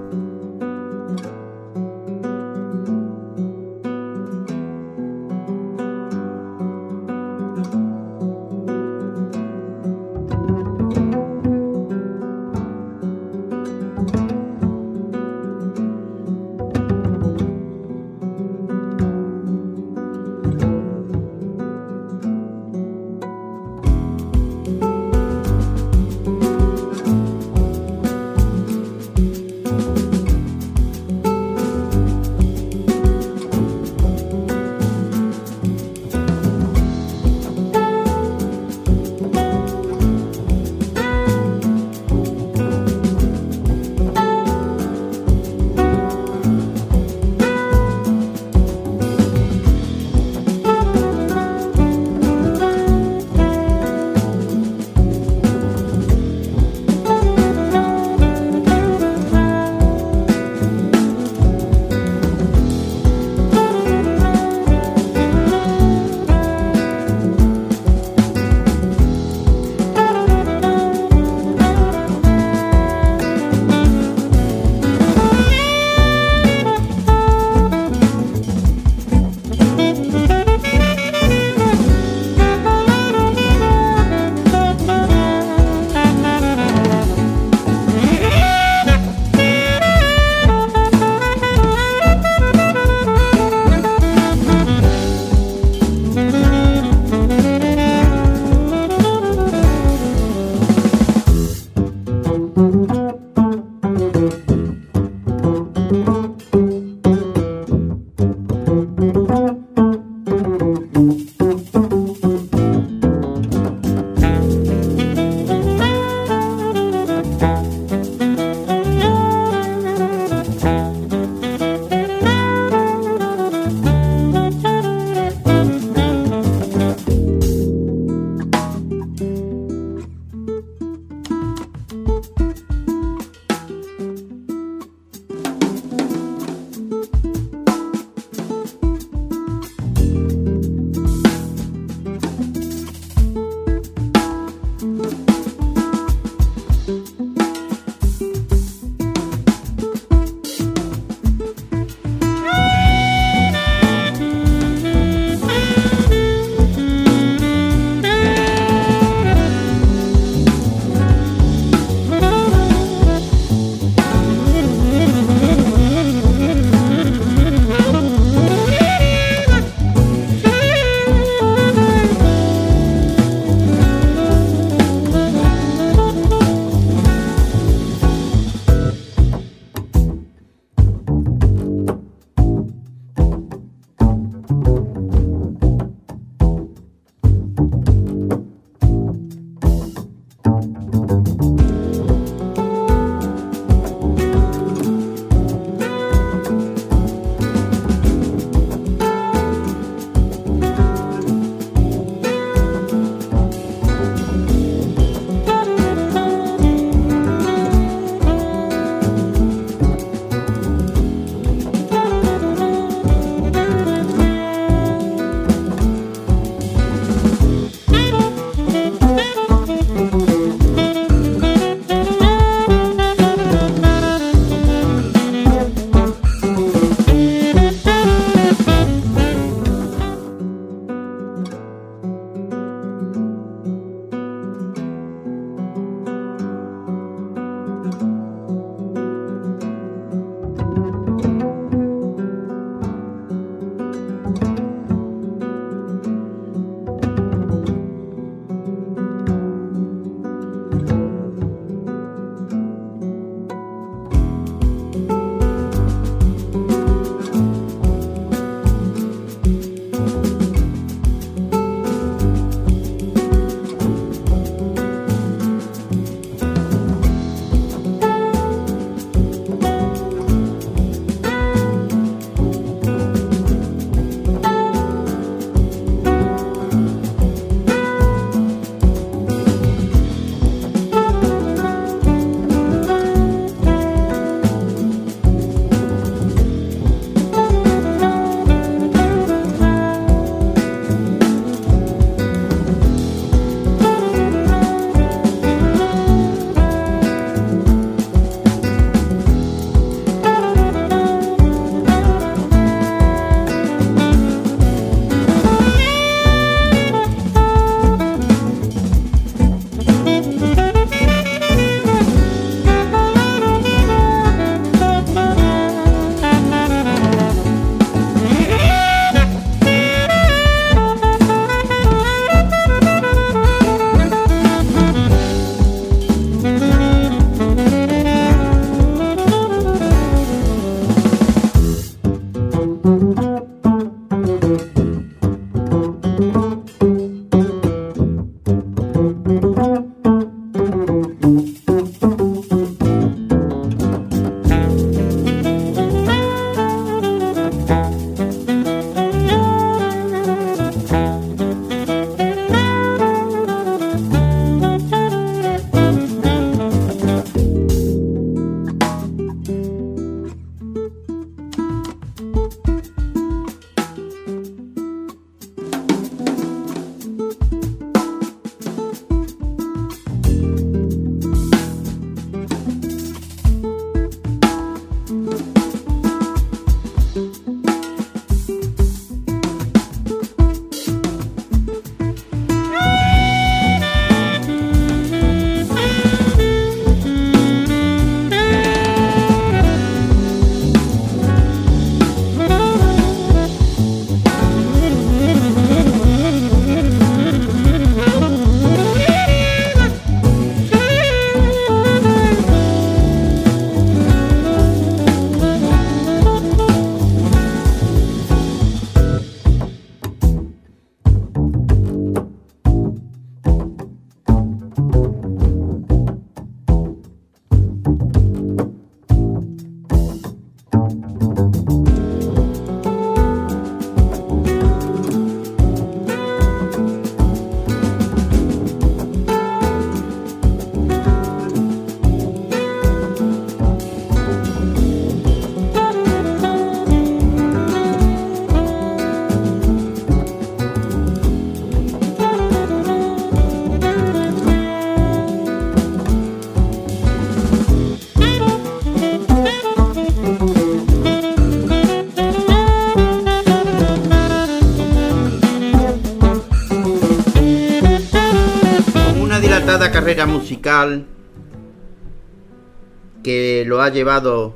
Que 463.24 463.64
lo 463.66 463.82
ha 463.82 463.90
llevado 463.90 464.56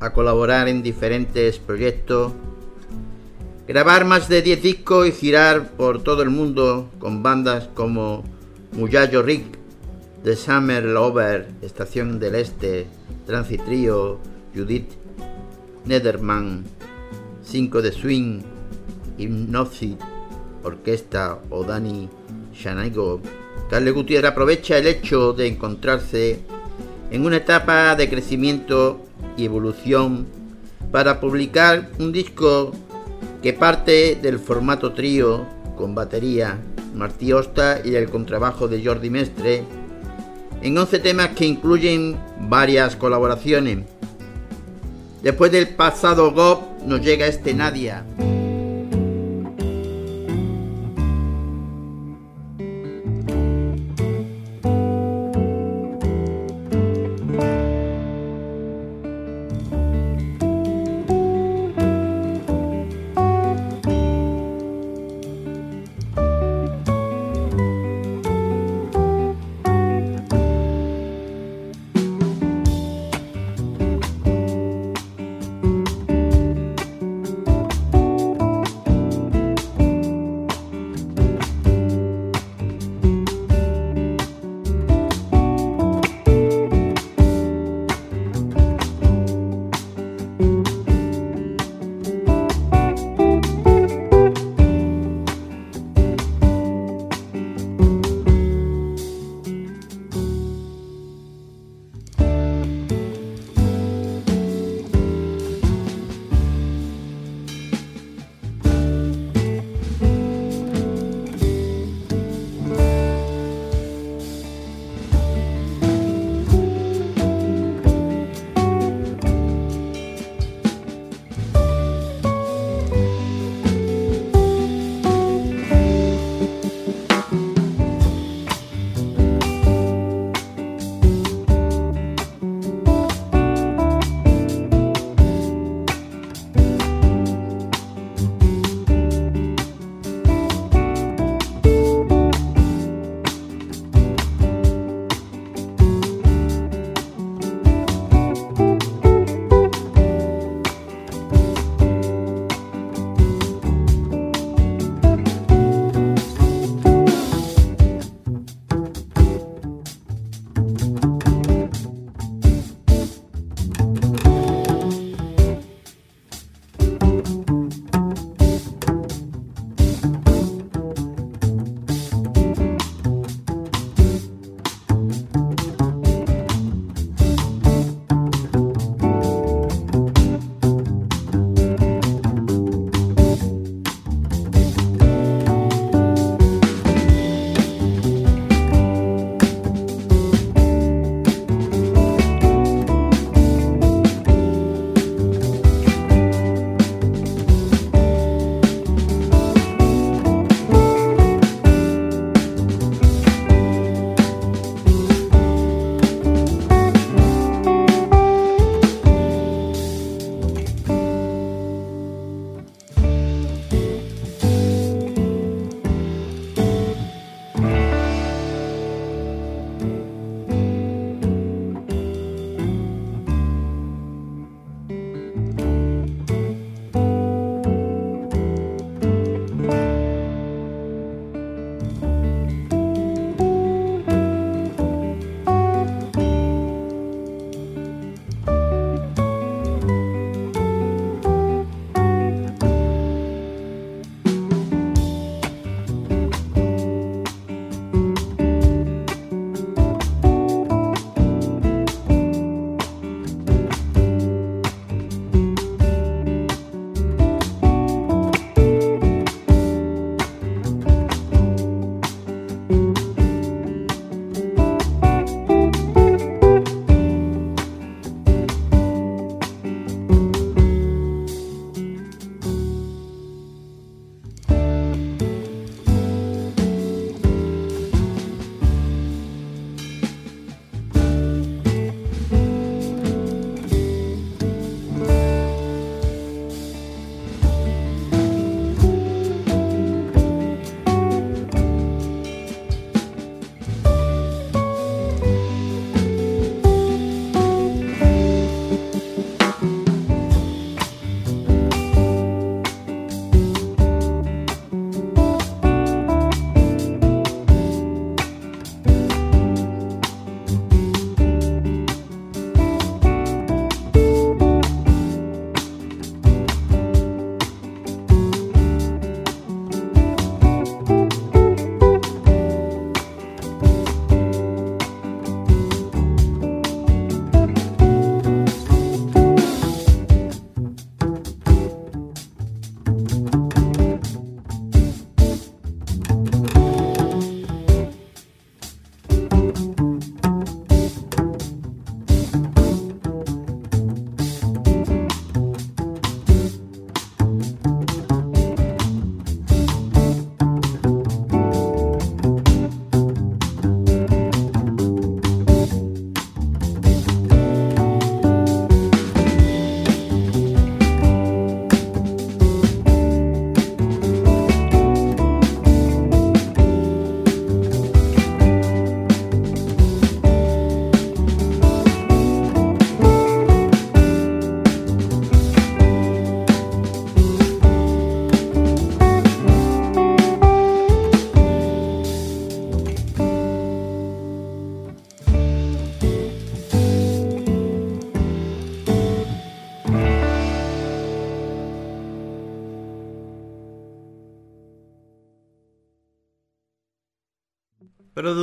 a 0.00 0.12
colaborar 0.12 0.68
en 0.68 0.82
diferentes 0.82 1.58
proyectos, 1.58 2.32
grabar 3.66 4.04
más 4.04 4.28
de 4.28 4.42
10 4.42 4.62
discos 4.62 5.08
y 5.08 5.12
girar 5.12 5.70
por 5.70 6.02
todo 6.02 6.22
el 6.22 6.30
mundo 6.30 6.90
con 6.98 7.22
bandas 7.22 7.68
como 7.74 8.24
Muyayo 8.72 9.22
Rick, 9.22 9.58
The 10.24 10.36
Summer 10.36 10.84
Lover, 10.84 11.48
Estación 11.62 12.18
del 12.18 12.34
Este, 12.34 12.86
Transit 13.26 13.64
Trio, 13.64 14.18
Judith 14.54 14.92
Nederman, 15.84 16.64
5 17.44 17.82
de 17.82 17.92
Swing, 17.92 18.40
Hypnosis, 19.18 19.96
Orquesta 20.64 21.38
o 21.48 21.62
Dani 21.62 22.08
Shanaigo. 22.52 23.20
Carle 23.68 23.90
Gutiérrez 23.90 24.30
aprovecha 24.30 24.78
el 24.78 24.86
hecho 24.86 25.32
de 25.32 25.48
encontrarse 25.48 26.40
en 27.10 27.24
una 27.24 27.38
etapa 27.38 27.96
de 27.96 28.08
crecimiento 28.08 29.00
y 29.36 29.44
evolución 29.44 30.26
para 30.92 31.20
publicar 31.20 31.90
un 31.98 32.12
disco 32.12 32.72
que 33.42 33.52
parte 33.52 34.18
del 34.20 34.38
formato 34.38 34.92
trío 34.92 35.46
con 35.76 35.94
batería, 35.94 36.58
Martí 36.94 37.32
Osta 37.32 37.80
y 37.84 37.94
el 37.94 38.08
contrabajo 38.08 38.68
de 38.68 38.84
Jordi 38.84 39.10
Mestre, 39.10 39.64
en 40.62 40.78
11 40.78 40.98
temas 41.00 41.28
que 41.30 41.44
incluyen 41.44 42.16
varias 42.40 42.96
colaboraciones. 42.96 43.80
Después 45.22 45.50
del 45.52 45.68
pasado 45.68 46.32
GOP 46.32 46.82
nos 46.84 47.02
llega 47.02 47.26
este 47.26 47.52
Nadia. 47.52 48.04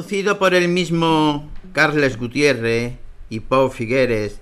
Producido 0.04 0.38
por 0.38 0.54
el 0.54 0.68
mismo 0.68 1.50
Carles 1.72 2.18
Gutiérrez 2.18 2.96
y 3.30 3.40
Paul 3.40 3.72
Figueres, 3.72 4.42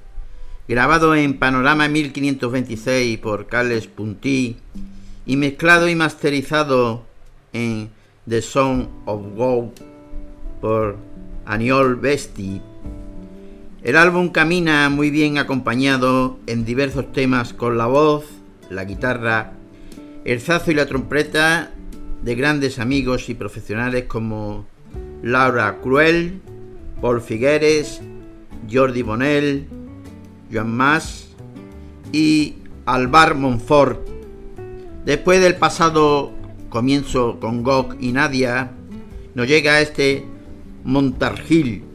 grabado 0.67 1.13
en 1.13 1.37
Panorama 1.37 1.87
1526 1.87 3.19
por 3.19 3.45
Carles 3.45 3.85
Puntí 3.85 4.57
y 5.27 5.37
mezclado 5.37 5.87
y 5.87 5.93
masterizado 5.93 7.05
en 7.53 7.91
The 8.27 8.41
Song 8.41 8.87
of 9.05 9.21
Go 9.35 9.71
por 10.61 10.97
Aniol 11.45 11.95
Besti. 11.95 12.59
El 13.83 13.97
álbum 13.97 14.29
camina 14.29 14.89
muy 14.89 15.11
bien 15.11 15.37
acompañado 15.37 16.39
en 16.47 16.65
diversos 16.65 17.13
temas 17.13 17.53
con 17.53 17.77
la 17.77 17.85
voz, 17.85 18.25
la 18.71 18.83
guitarra, 18.85 19.53
el 20.25 20.41
zazo 20.41 20.71
y 20.71 20.73
la 20.73 20.87
trompeta 20.87 21.69
de 22.23 22.33
grandes 22.33 22.79
amigos 22.79 23.29
y 23.29 23.35
profesionales 23.35 24.05
como 24.05 24.70
Laura 25.21 25.79
Cruel, 25.81 26.41
Paul 27.01 27.21
Figueres, 27.21 28.01
Jordi 28.71 29.01
Bonel, 29.01 29.67
Joan 30.51 30.75
Mas 30.75 31.29
y 32.11 32.55
Alvar 32.85 33.35
Monfort. 33.35 34.07
Después 35.05 35.41
del 35.41 35.55
pasado 35.55 36.31
comienzo 36.69 37.39
con 37.39 37.63
Gog 37.63 37.97
y 37.99 38.11
Nadia, 38.11 38.71
nos 39.35 39.47
llega 39.47 39.81
este 39.81 40.25
Montargil 40.83 41.90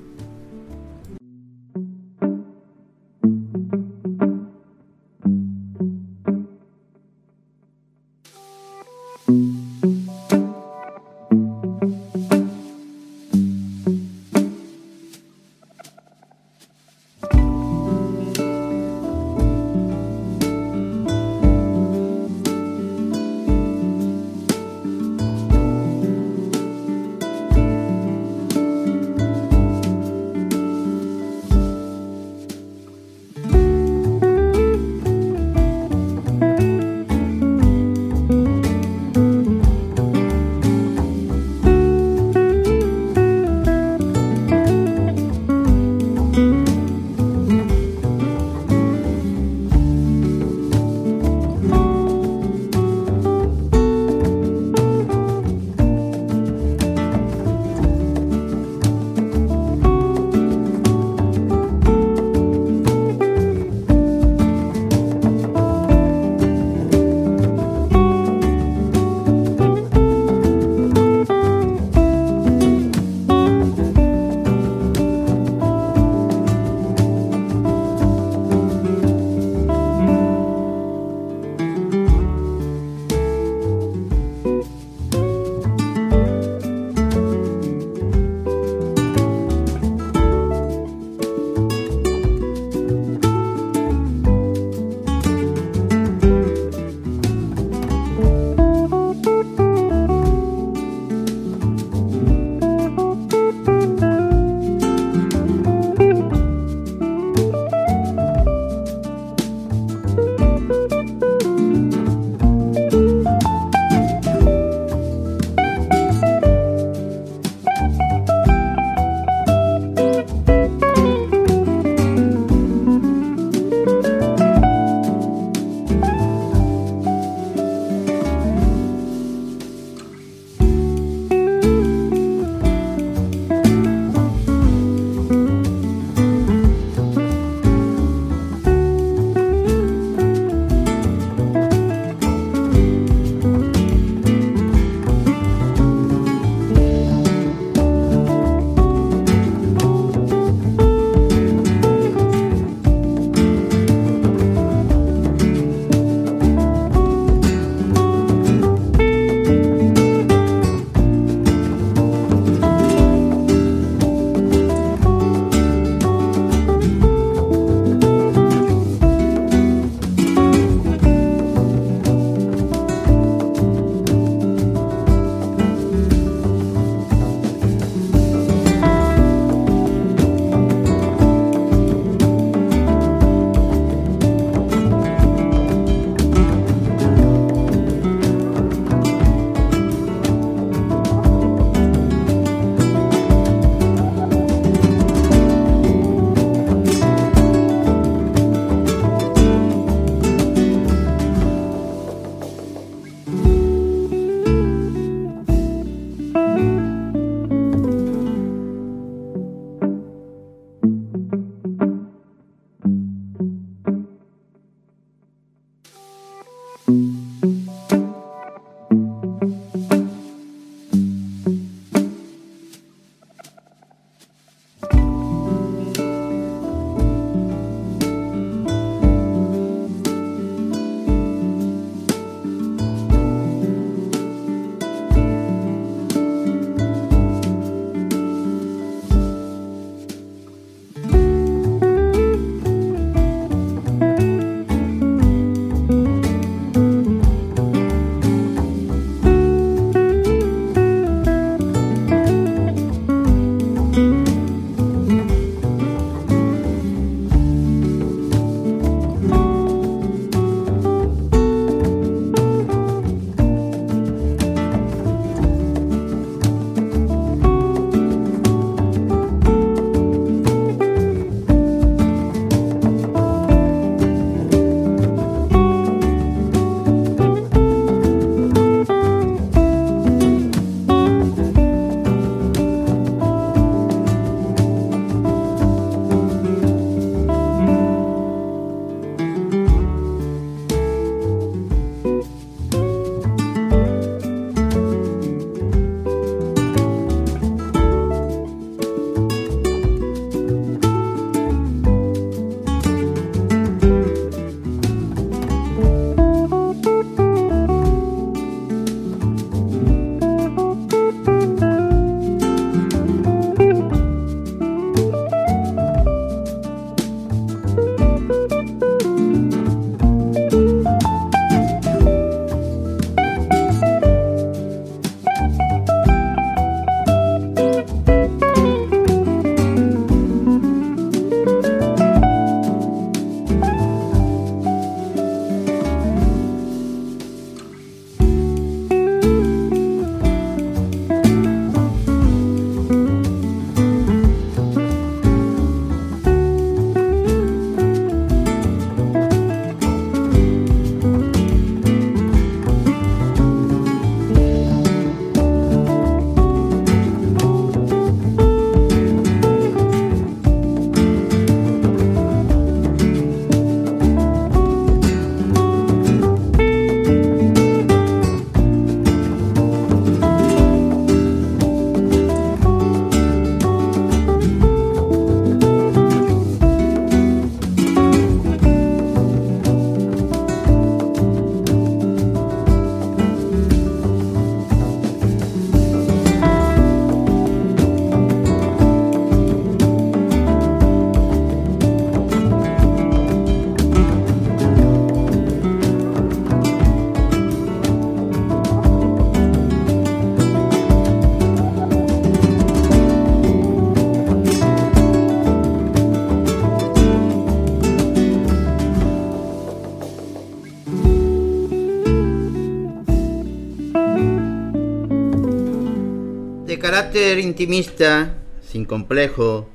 carácter 417.16 417.38
intimista, 417.38 418.34
sin 418.60 418.84
complejo, 418.84 419.66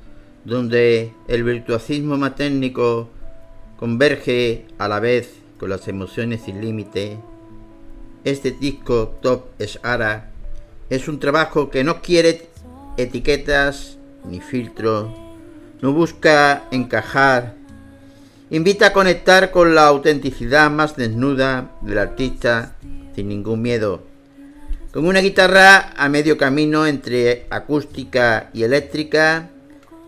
donde 0.44 1.12
el 1.26 1.42
virtuosismo 1.42 2.16
más 2.16 3.10
converge 3.76 4.66
a 4.78 4.86
la 4.86 5.00
vez 5.00 5.40
con 5.58 5.68
las 5.68 5.88
emociones 5.88 6.42
sin 6.42 6.60
límite, 6.60 7.18
este 8.22 8.52
disco 8.52 9.16
Top 9.20 9.46
Ara 9.82 10.30
es 10.88 11.08
un 11.08 11.18
trabajo 11.18 11.68
que 11.68 11.82
no 11.82 12.00
quiere 12.00 12.48
etiquetas 12.96 13.98
ni 14.30 14.38
filtros, 14.38 15.10
no 15.80 15.92
busca 15.92 16.68
encajar, 16.70 17.56
invita 18.50 18.86
a 18.86 18.92
conectar 18.92 19.50
con 19.50 19.74
la 19.74 19.88
autenticidad 19.88 20.70
más 20.70 20.94
desnuda 20.94 21.72
del 21.80 21.98
artista 21.98 22.76
sin 23.16 23.26
ningún 23.26 23.62
miedo. 23.62 24.11
Con 24.92 25.06
una 25.06 25.20
guitarra 25.20 25.94
a 25.96 26.10
medio 26.10 26.36
camino 26.36 26.86
entre 26.86 27.46
acústica 27.48 28.50
y 28.52 28.62
eléctrica, 28.62 29.48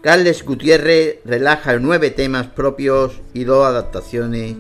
Carles 0.02 0.44
Gutiérrez 0.44 1.20
relaja 1.24 1.78
nueve 1.78 2.10
temas 2.10 2.48
propios 2.48 3.18
y 3.32 3.44
dos 3.44 3.64
adaptaciones 3.64 4.54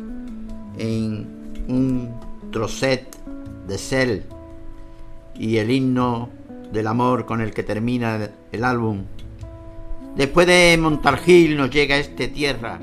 en 0.78 1.66
un 1.68 2.18
trocet 2.50 3.04
de 3.68 3.76
Cell 3.76 4.20
y 5.34 5.58
el 5.58 5.70
himno 5.70 6.30
del 6.72 6.86
amor 6.86 7.26
con 7.26 7.42
el 7.42 7.52
que 7.52 7.62
termina 7.62 8.30
el 8.50 8.64
álbum. 8.64 9.04
Después 10.16 10.46
de 10.46 10.78
Montargil 10.80 11.54
nos 11.54 11.68
llega 11.68 11.98
este 11.98 12.28
tierra. 12.28 12.80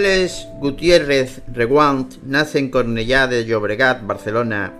Carles 0.00 0.48
Gutiérrez 0.60 1.42
Reguant 1.52 2.08
nace 2.24 2.58
en 2.58 2.70
Cornellá 2.70 3.26
de 3.26 3.44
Llobregat, 3.44 4.06
Barcelona, 4.06 4.72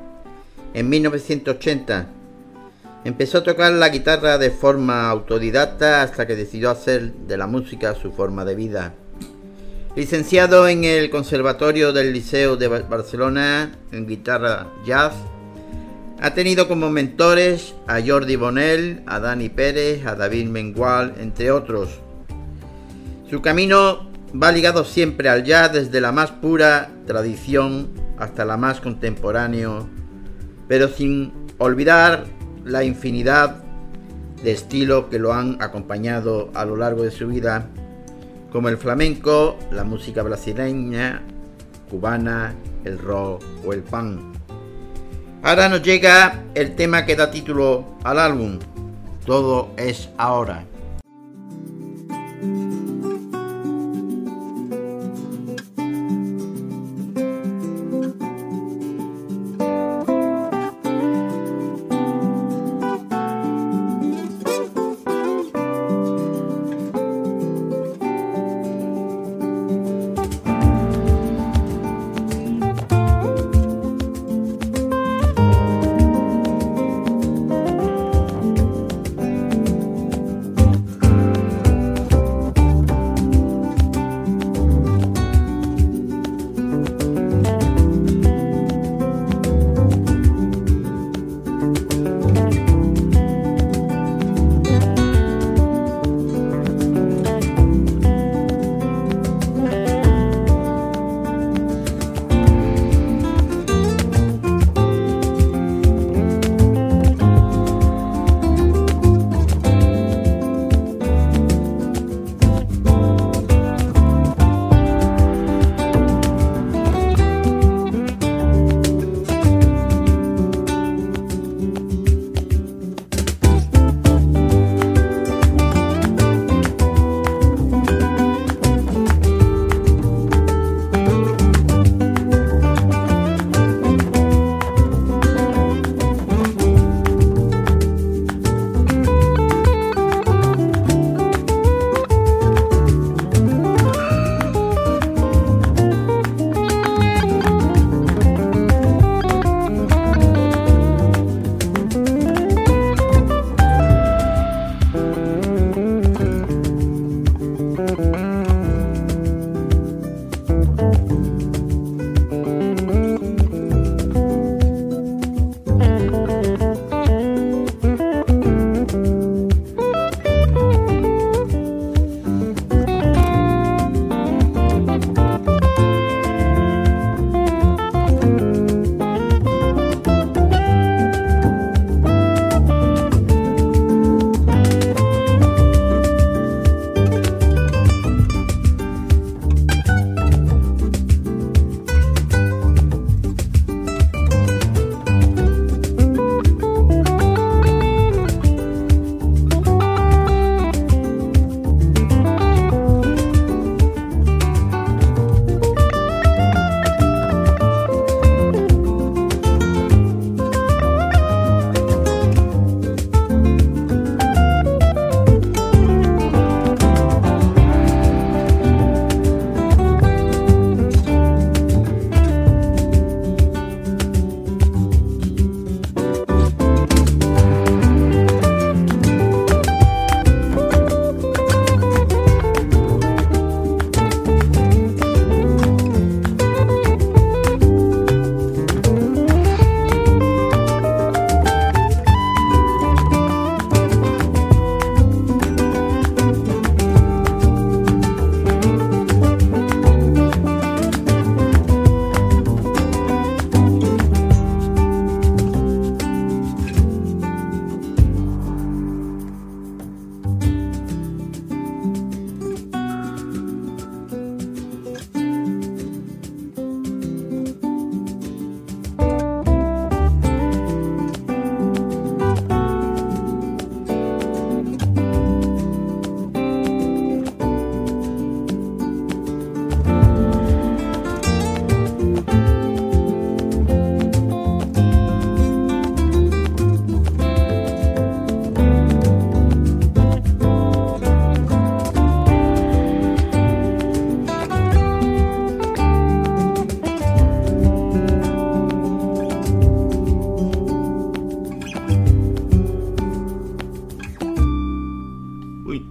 en 0.73 0.89
1980. 0.89 2.07
Empezó 3.05 3.37
a 3.39 3.43
tocar 3.45 3.71
la 3.75 3.91
guitarra 3.91 4.39
de 4.39 4.51
forma 4.51 5.11
autodidacta 5.11 6.01
hasta 6.01 6.27
que 6.27 6.37
decidió 6.37 6.71
hacer 6.71 7.13
de 7.13 7.37
la 7.37 7.47
música 7.47 7.95
su 7.95 8.13
forma 8.13 8.47
de 8.47 8.55
vida. 8.55 8.95
Licenciado 9.95 10.67
en 10.67 10.85
el 10.85 11.11
Conservatorio 11.11 11.93
del 11.93 12.15
Liceo 12.15 12.57
de 12.57 12.69
Ba- 12.69 12.87
Barcelona 12.89 13.73
en 13.93 14.07
guitarra 14.07 14.69
jazz, 14.87 15.13
ha 16.19 16.33
tenido 16.33 16.67
como 16.67 16.89
mentores 16.89 17.75
a 17.87 18.01
Jordi 18.01 18.37
Bonell, 18.37 19.03
a 19.05 19.21
Dani 19.21 19.51
Pérez, 19.51 20.07
a 20.07 20.15
David 20.15 20.47
Mengual, 20.47 21.13
entre 21.21 21.51
otros. 21.51 21.91
Su 23.29 23.43
camino 23.43 24.09
va 24.35 24.53
ligado 24.53 24.85
siempre 24.85 25.29
al 25.29 25.45
jazz 25.45 25.73
desde 25.73 26.01
la 26.01 26.13
más 26.13 26.31
pura 26.31 26.91
tradición 27.07 27.89
hasta 28.19 28.45
la 28.45 28.57
más 28.57 28.81
contemporáneo, 28.81 29.89
pero 30.69 30.89
sin 30.89 31.33
olvidar 31.59 32.27
la 32.65 32.85
infinidad 32.85 33.57
de 34.43 34.53
estilos 34.53 35.07
que 35.07 35.19
lo 35.19 35.33
han 35.33 35.61
acompañado 35.61 36.51
a 36.55 36.65
lo 36.65 36.77
largo 36.77 37.03
de 37.03 37.11
su 37.11 37.29
vida, 37.29 37.67
como 38.53 38.69
el 38.69 38.79
flamenco, 38.79 39.59
la 39.71 39.85
música 39.85 40.23
brasileña, 40.23 41.23
cubana, 41.91 42.55
el 42.85 42.99
rock 42.99 43.43
o 43.65 43.73
el 43.73 43.83
punk. 43.83 44.21
Ahora 45.43 45.69
nos 45.69 45.83
llega 45.83 46.45
el 46.55 46.75
tema 46.75 47.07
que 47.07 47.17
da 47.17 47.31
título 47.31 47.97
al 48.05 48.19
álbum, 48.19 48.59
Todo 49.25 49.71
es 49.77 50.11
ahora. 50.19 50.70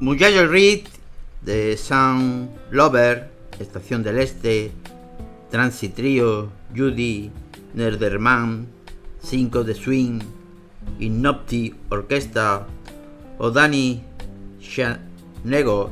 Mujay 0.10 0.44
Reed 0.48 0.88
de 1.44 1.77
Sound 1.77 2.49
Lover, 2.72 3.30
Estación 3.60 4.02
del 4.02 4.18
Este, 4.18 4.72
Transit 5.52 5.94
Trio, 5.94 6.49
Judy, 6.76 7.30
Nerderman, 7.76 8.65
5 9.22 9.64
de 9.64 9.76
Swing, 9.76 10.19
Innopti 10.99 11.76
Orquesta 11.90 12.65
o 13.38 13.52
Danny 13.52 14.02
Nego 15.44 15.91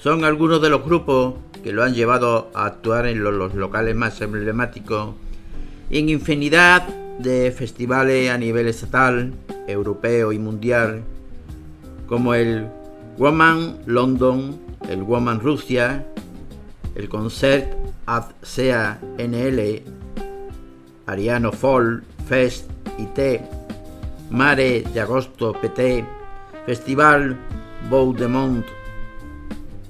son 0.00 0.24
algunos 0.24 0.62
de 0.62 0.70
los 0.70 0.84
grupos 0.84 1.34
que 1.64 1.72
lo 1.72 1.82
han 1.82 1.94
llevado 1.94 2.48
a 2.54 2.66
actuar 2.66 3.08
en 3.08 3.24
los, 3.24 3.56
locales 3.56 3.96
más 3.96 4.20
emblemáticos. 4.20 5.16
En 5.90 6.08
infinidad 6.08 6.86
de 7.18 7.50
festivales 7.50 8.30
a 8.30 8.38
nivel 8.38 8.68
estatal, 8.68 9.32
europeo 9.66 10.30
y 10.30 10.38
mundial, 10.38 11.02
como 12.06 12.34
el 12.34 12.68
Woman 13.18 13.78
London, 13.86 14.58
el 14.88 15.02
Woman 15.02 15.40
Rusia, 15.40 16.04
el 16.94 17.08
Concert 17.08 17.74
ad 18.06 18.24
Sea 18.42 19.00
NL, 19.18 19.82
Ariano 21.06 21.52
Fall, 21.52 22.02
Fest 22.26 22.70
IT, 22.98 23.40
Mare 24.30 24.82
de 24.92 25.00
Agosto 25.00 25.52
PT, 25.52 26.04
Festival 26.66 27.36
Bout 27.90 28.18
de 28.18 28.28
Mont, 28.28 28.66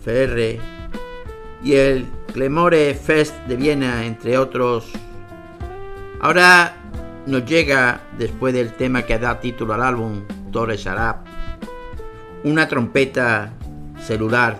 FR 0.02 0.60
y 1.62 1.74
el 1.74 2.06
Clemore 2.32 2.94
Fest 2.94 3.36
de 3.46 3.56
Viena, 3.56 4.04
entre 4.04 4.36
otros. 4.36 4.90
Ahora 6.20 6.76
nos 7.26 7.44
llega, 7.44 8.00
después 8.18 8.52
del 8.52 8.72
tema 8.72 9.02
que 9.02 9.18
da 9.18 9.38
título 9.38 9.74
al 9.74 9.82
álbum, 9.82 10.22
Torres 10.50 10.86
Arab, 10.86 11.31
una 12.44 12.68
trompeta 12.68 13.50
celular 14.00 14.58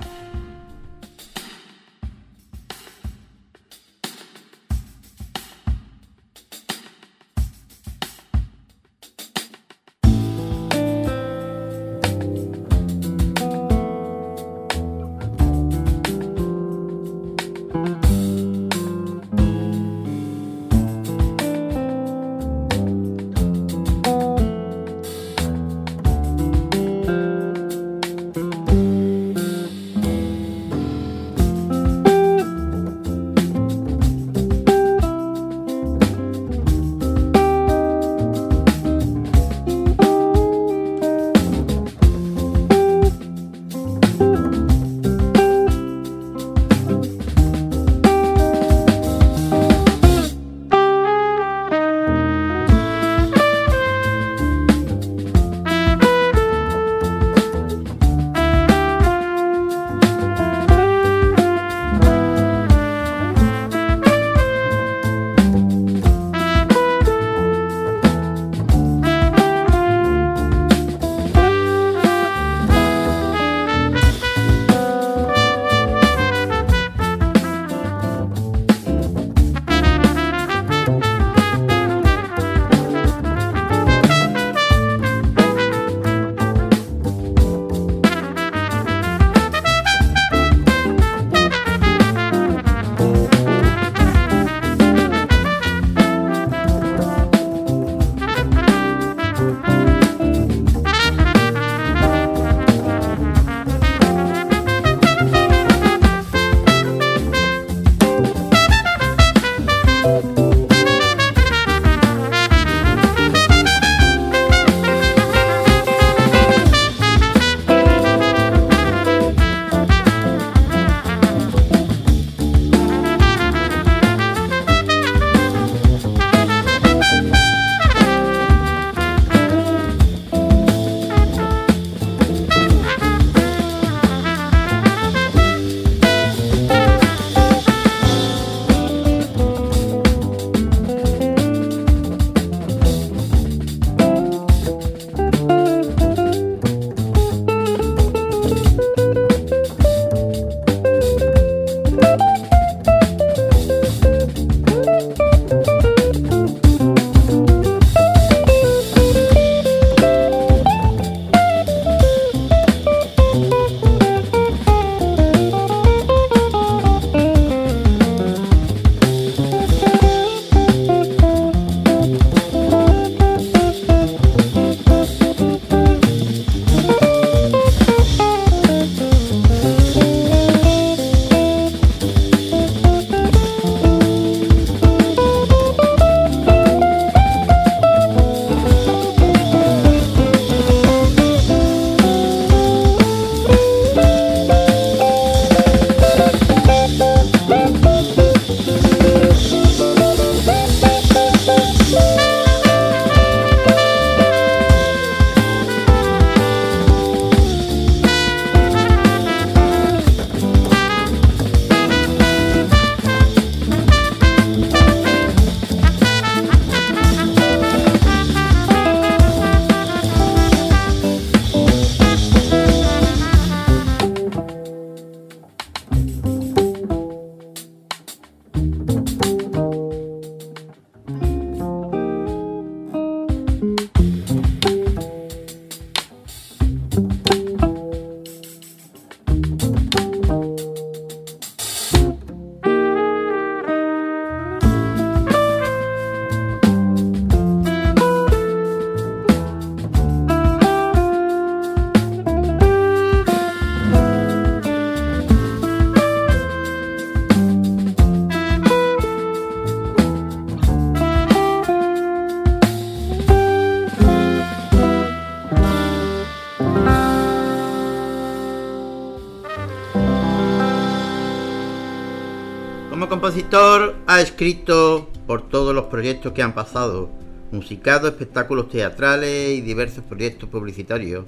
compositor 273.53 273.97
ha 274.07 274.23
escrito 274.23 275.11
por 275.27 275.47
todos 275.51 275.74
los 275.74 275.85
proyectos 275.85 276.33
que 276.33 276.43
han 276.43 276.55
pasado, 276.55 277.11
musicado 277.51 278.09
espectáculos 278.09 278.70
teatrales 278.70 279.51
y 279.51 279.61
diversos 279.61 280.03
proyectos 280.05 280.49
publicitarios, 280.49 281.27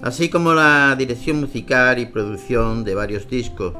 así 0.00 0.28
como 0.28 0.54
la 0.54 0.96
dirección 0.98 1.38
musical 1.38 2.00
y 2.00 2.06
producción 2.06 2.82
de 2.82 2.96
varios 2.96 3.28
discos. 3.28 3.74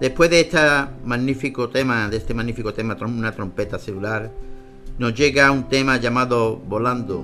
Después 0.00 0.30
de 0.30 0.40
este 0.40 0.58
magnífico 1.04 1.68
tema, 1.68 2.08
de 2.08 2.16
este 2.16 2.32
magnífico 2.32 2.72
tema, 2.72 2.96
una 3.02 3.32
trompeta 3.32 3.78
celular, 3.78 4.30
nos 4.98 5.14
llega 5.14 5.50
un 5.50 5.68
tema 5.68 5.98
llamado 5.98 6.56
Volando. 6.56 7.22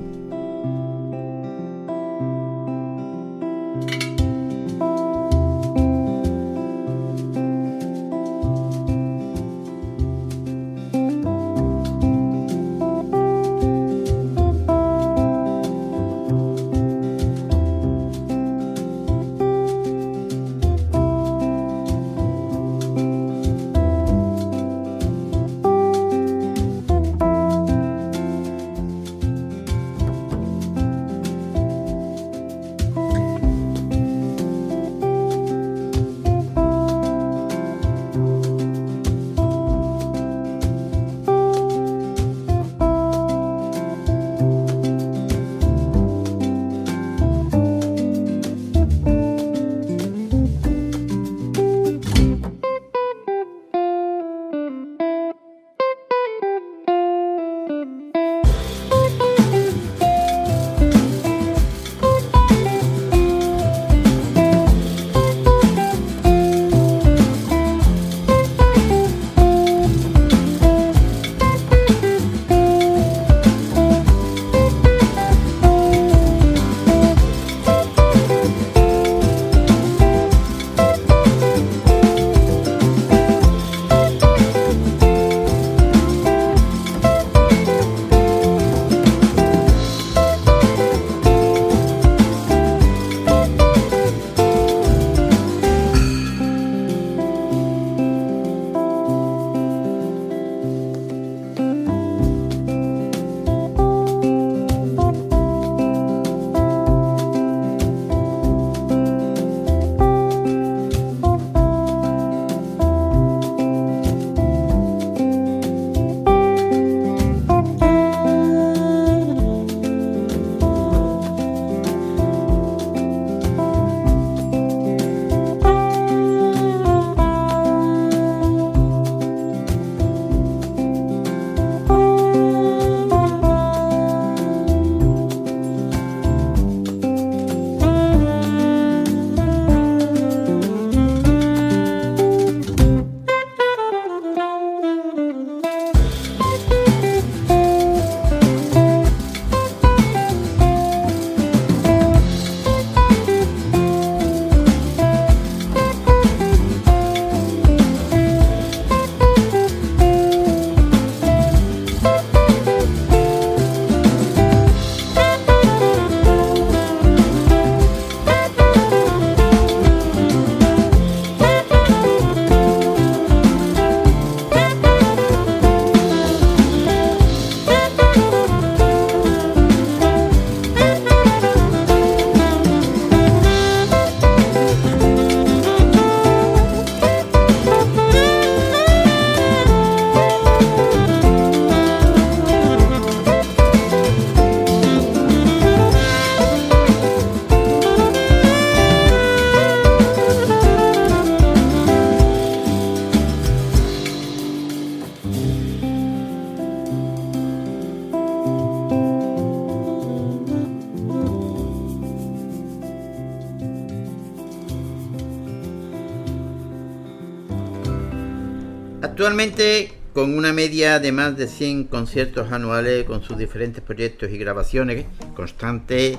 Actualmente, 219.29 219.93
con 220.15 220.39
una 220.39 220.55
media 220.55 221.01
de 221.01 221.13
más 221.13 221.37
de 221.37 221.49
100 221.49 221.85
conciertos 221.89 222.51
anuales 222.51 223.05
con 223.05 223.23
sus 223.23 223.37
diferentes 223.37 223.83
proyectos 223.83 224.31
y 224.31 224.39
grabaciones 224.39 225.05
constantes, 225.37 226.17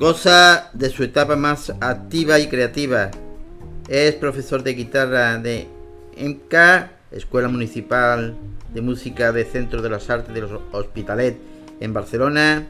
goza 0.00 0.68
de 0.72 0.90
su 0.90 1.04
etapa 1.04 1.36
más 1.36 1.72
activa 1.80 2.40
y 2.40 2.48
creativa. 2.48 3.12
Es 3.86 4.16
profesor 4.16 4.64
de 4.64 4.74
guitarra 4.74 5.38
de 5.38 5.68
EMCA, 6.16 6.90
Escuela 7.12 7.46
Municipal 7.46 8.34
de 8.74 8.80
Música 8.80 9.30
de 9.30 9.44
Centro 9.44 9.80
de 9.80 9.90
las 9.90 10.10
Artes 10.10 10.34
de 10.34 10.40
los 10.40 10.60
Hospitalet 10.72 11.38
en 11.78 11.94
Barcelona. 11.94 12.66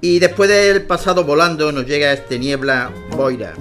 Y 0.00 0.20
después 0.20 0.48
del 0.48 0.86
pasado 0.86 1.24
volando 1.24 1.70
nos 1.70 1.84
llega 1.84 2.14
este 2.14 2.38
niebla 2.38 2.90
Boira. 3.10 3.52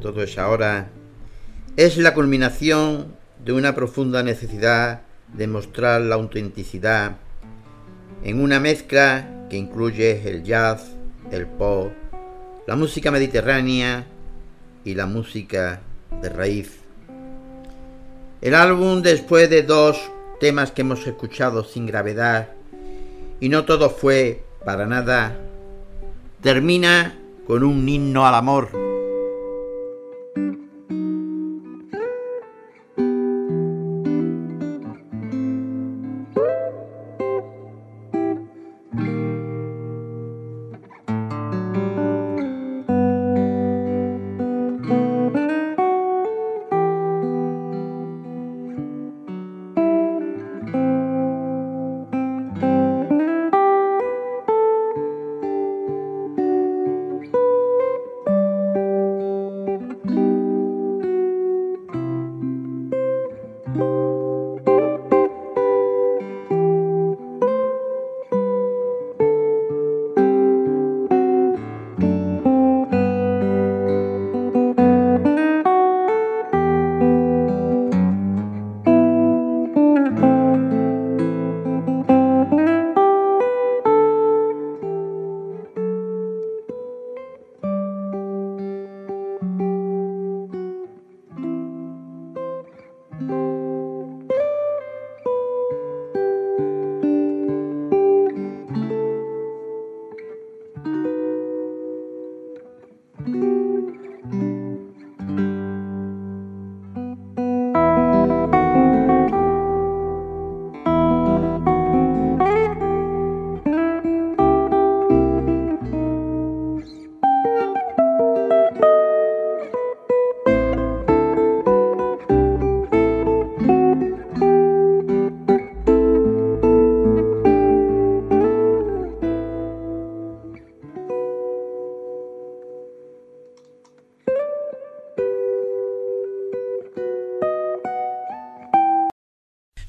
Todo 0.00 0.22
es 0.22 0.38
ahora, 0.38 0.88
es 1.76 1.98
la 1.98 2.14
culminación 2.14 3.16
de 3.44 3.52
una 3.52 3.74
profunda 3.74 4.22
necesidad 4.22 5.02
de 5.34 5.46
mostrar 5.46 6.00
la 6.00 6.14
autenticidad 6.14 7.16
en 8.24 8.40
una 8.40 8.60
mezcla 8.60 9.46
que 9.50 9.58
incluye 9.58 10.26
el 10.26 10.42
jazz, 10.42 10.96
el 11.30 11.46
pop, 11.46 11.92
la 12.66 12.76
música 12.76 13.10
mediterránea 13.10 14.06
y 14.84 14.94
la 14.94 15.04
música 15.04 15.80
de 16.22 16.30
raíz. 16.30 16.78
El 18.40 18.54
álbum, 18.54 19.02
después 19.02 19.50
de 19.50 19.64
dos 19.64 20.00
temas 20.40 20.70
que 20.70 20.80
hemos 20.80 21.06
escuchado 21.06 21.62
sin 21.62 21.84
gravedad, 21.84 22.48
y 23.38 23.50
no 23.50 23.66
todo 23.66 23.90
fue 23.90 24.44
para 24.64 24.86
nada, 24.86 25.36
termina 26.40 27.18
con 27.46 27.62
un 27.62 27.86
himno 27.86 28.26
al 28.26 28.34
amor. 28.34 28.85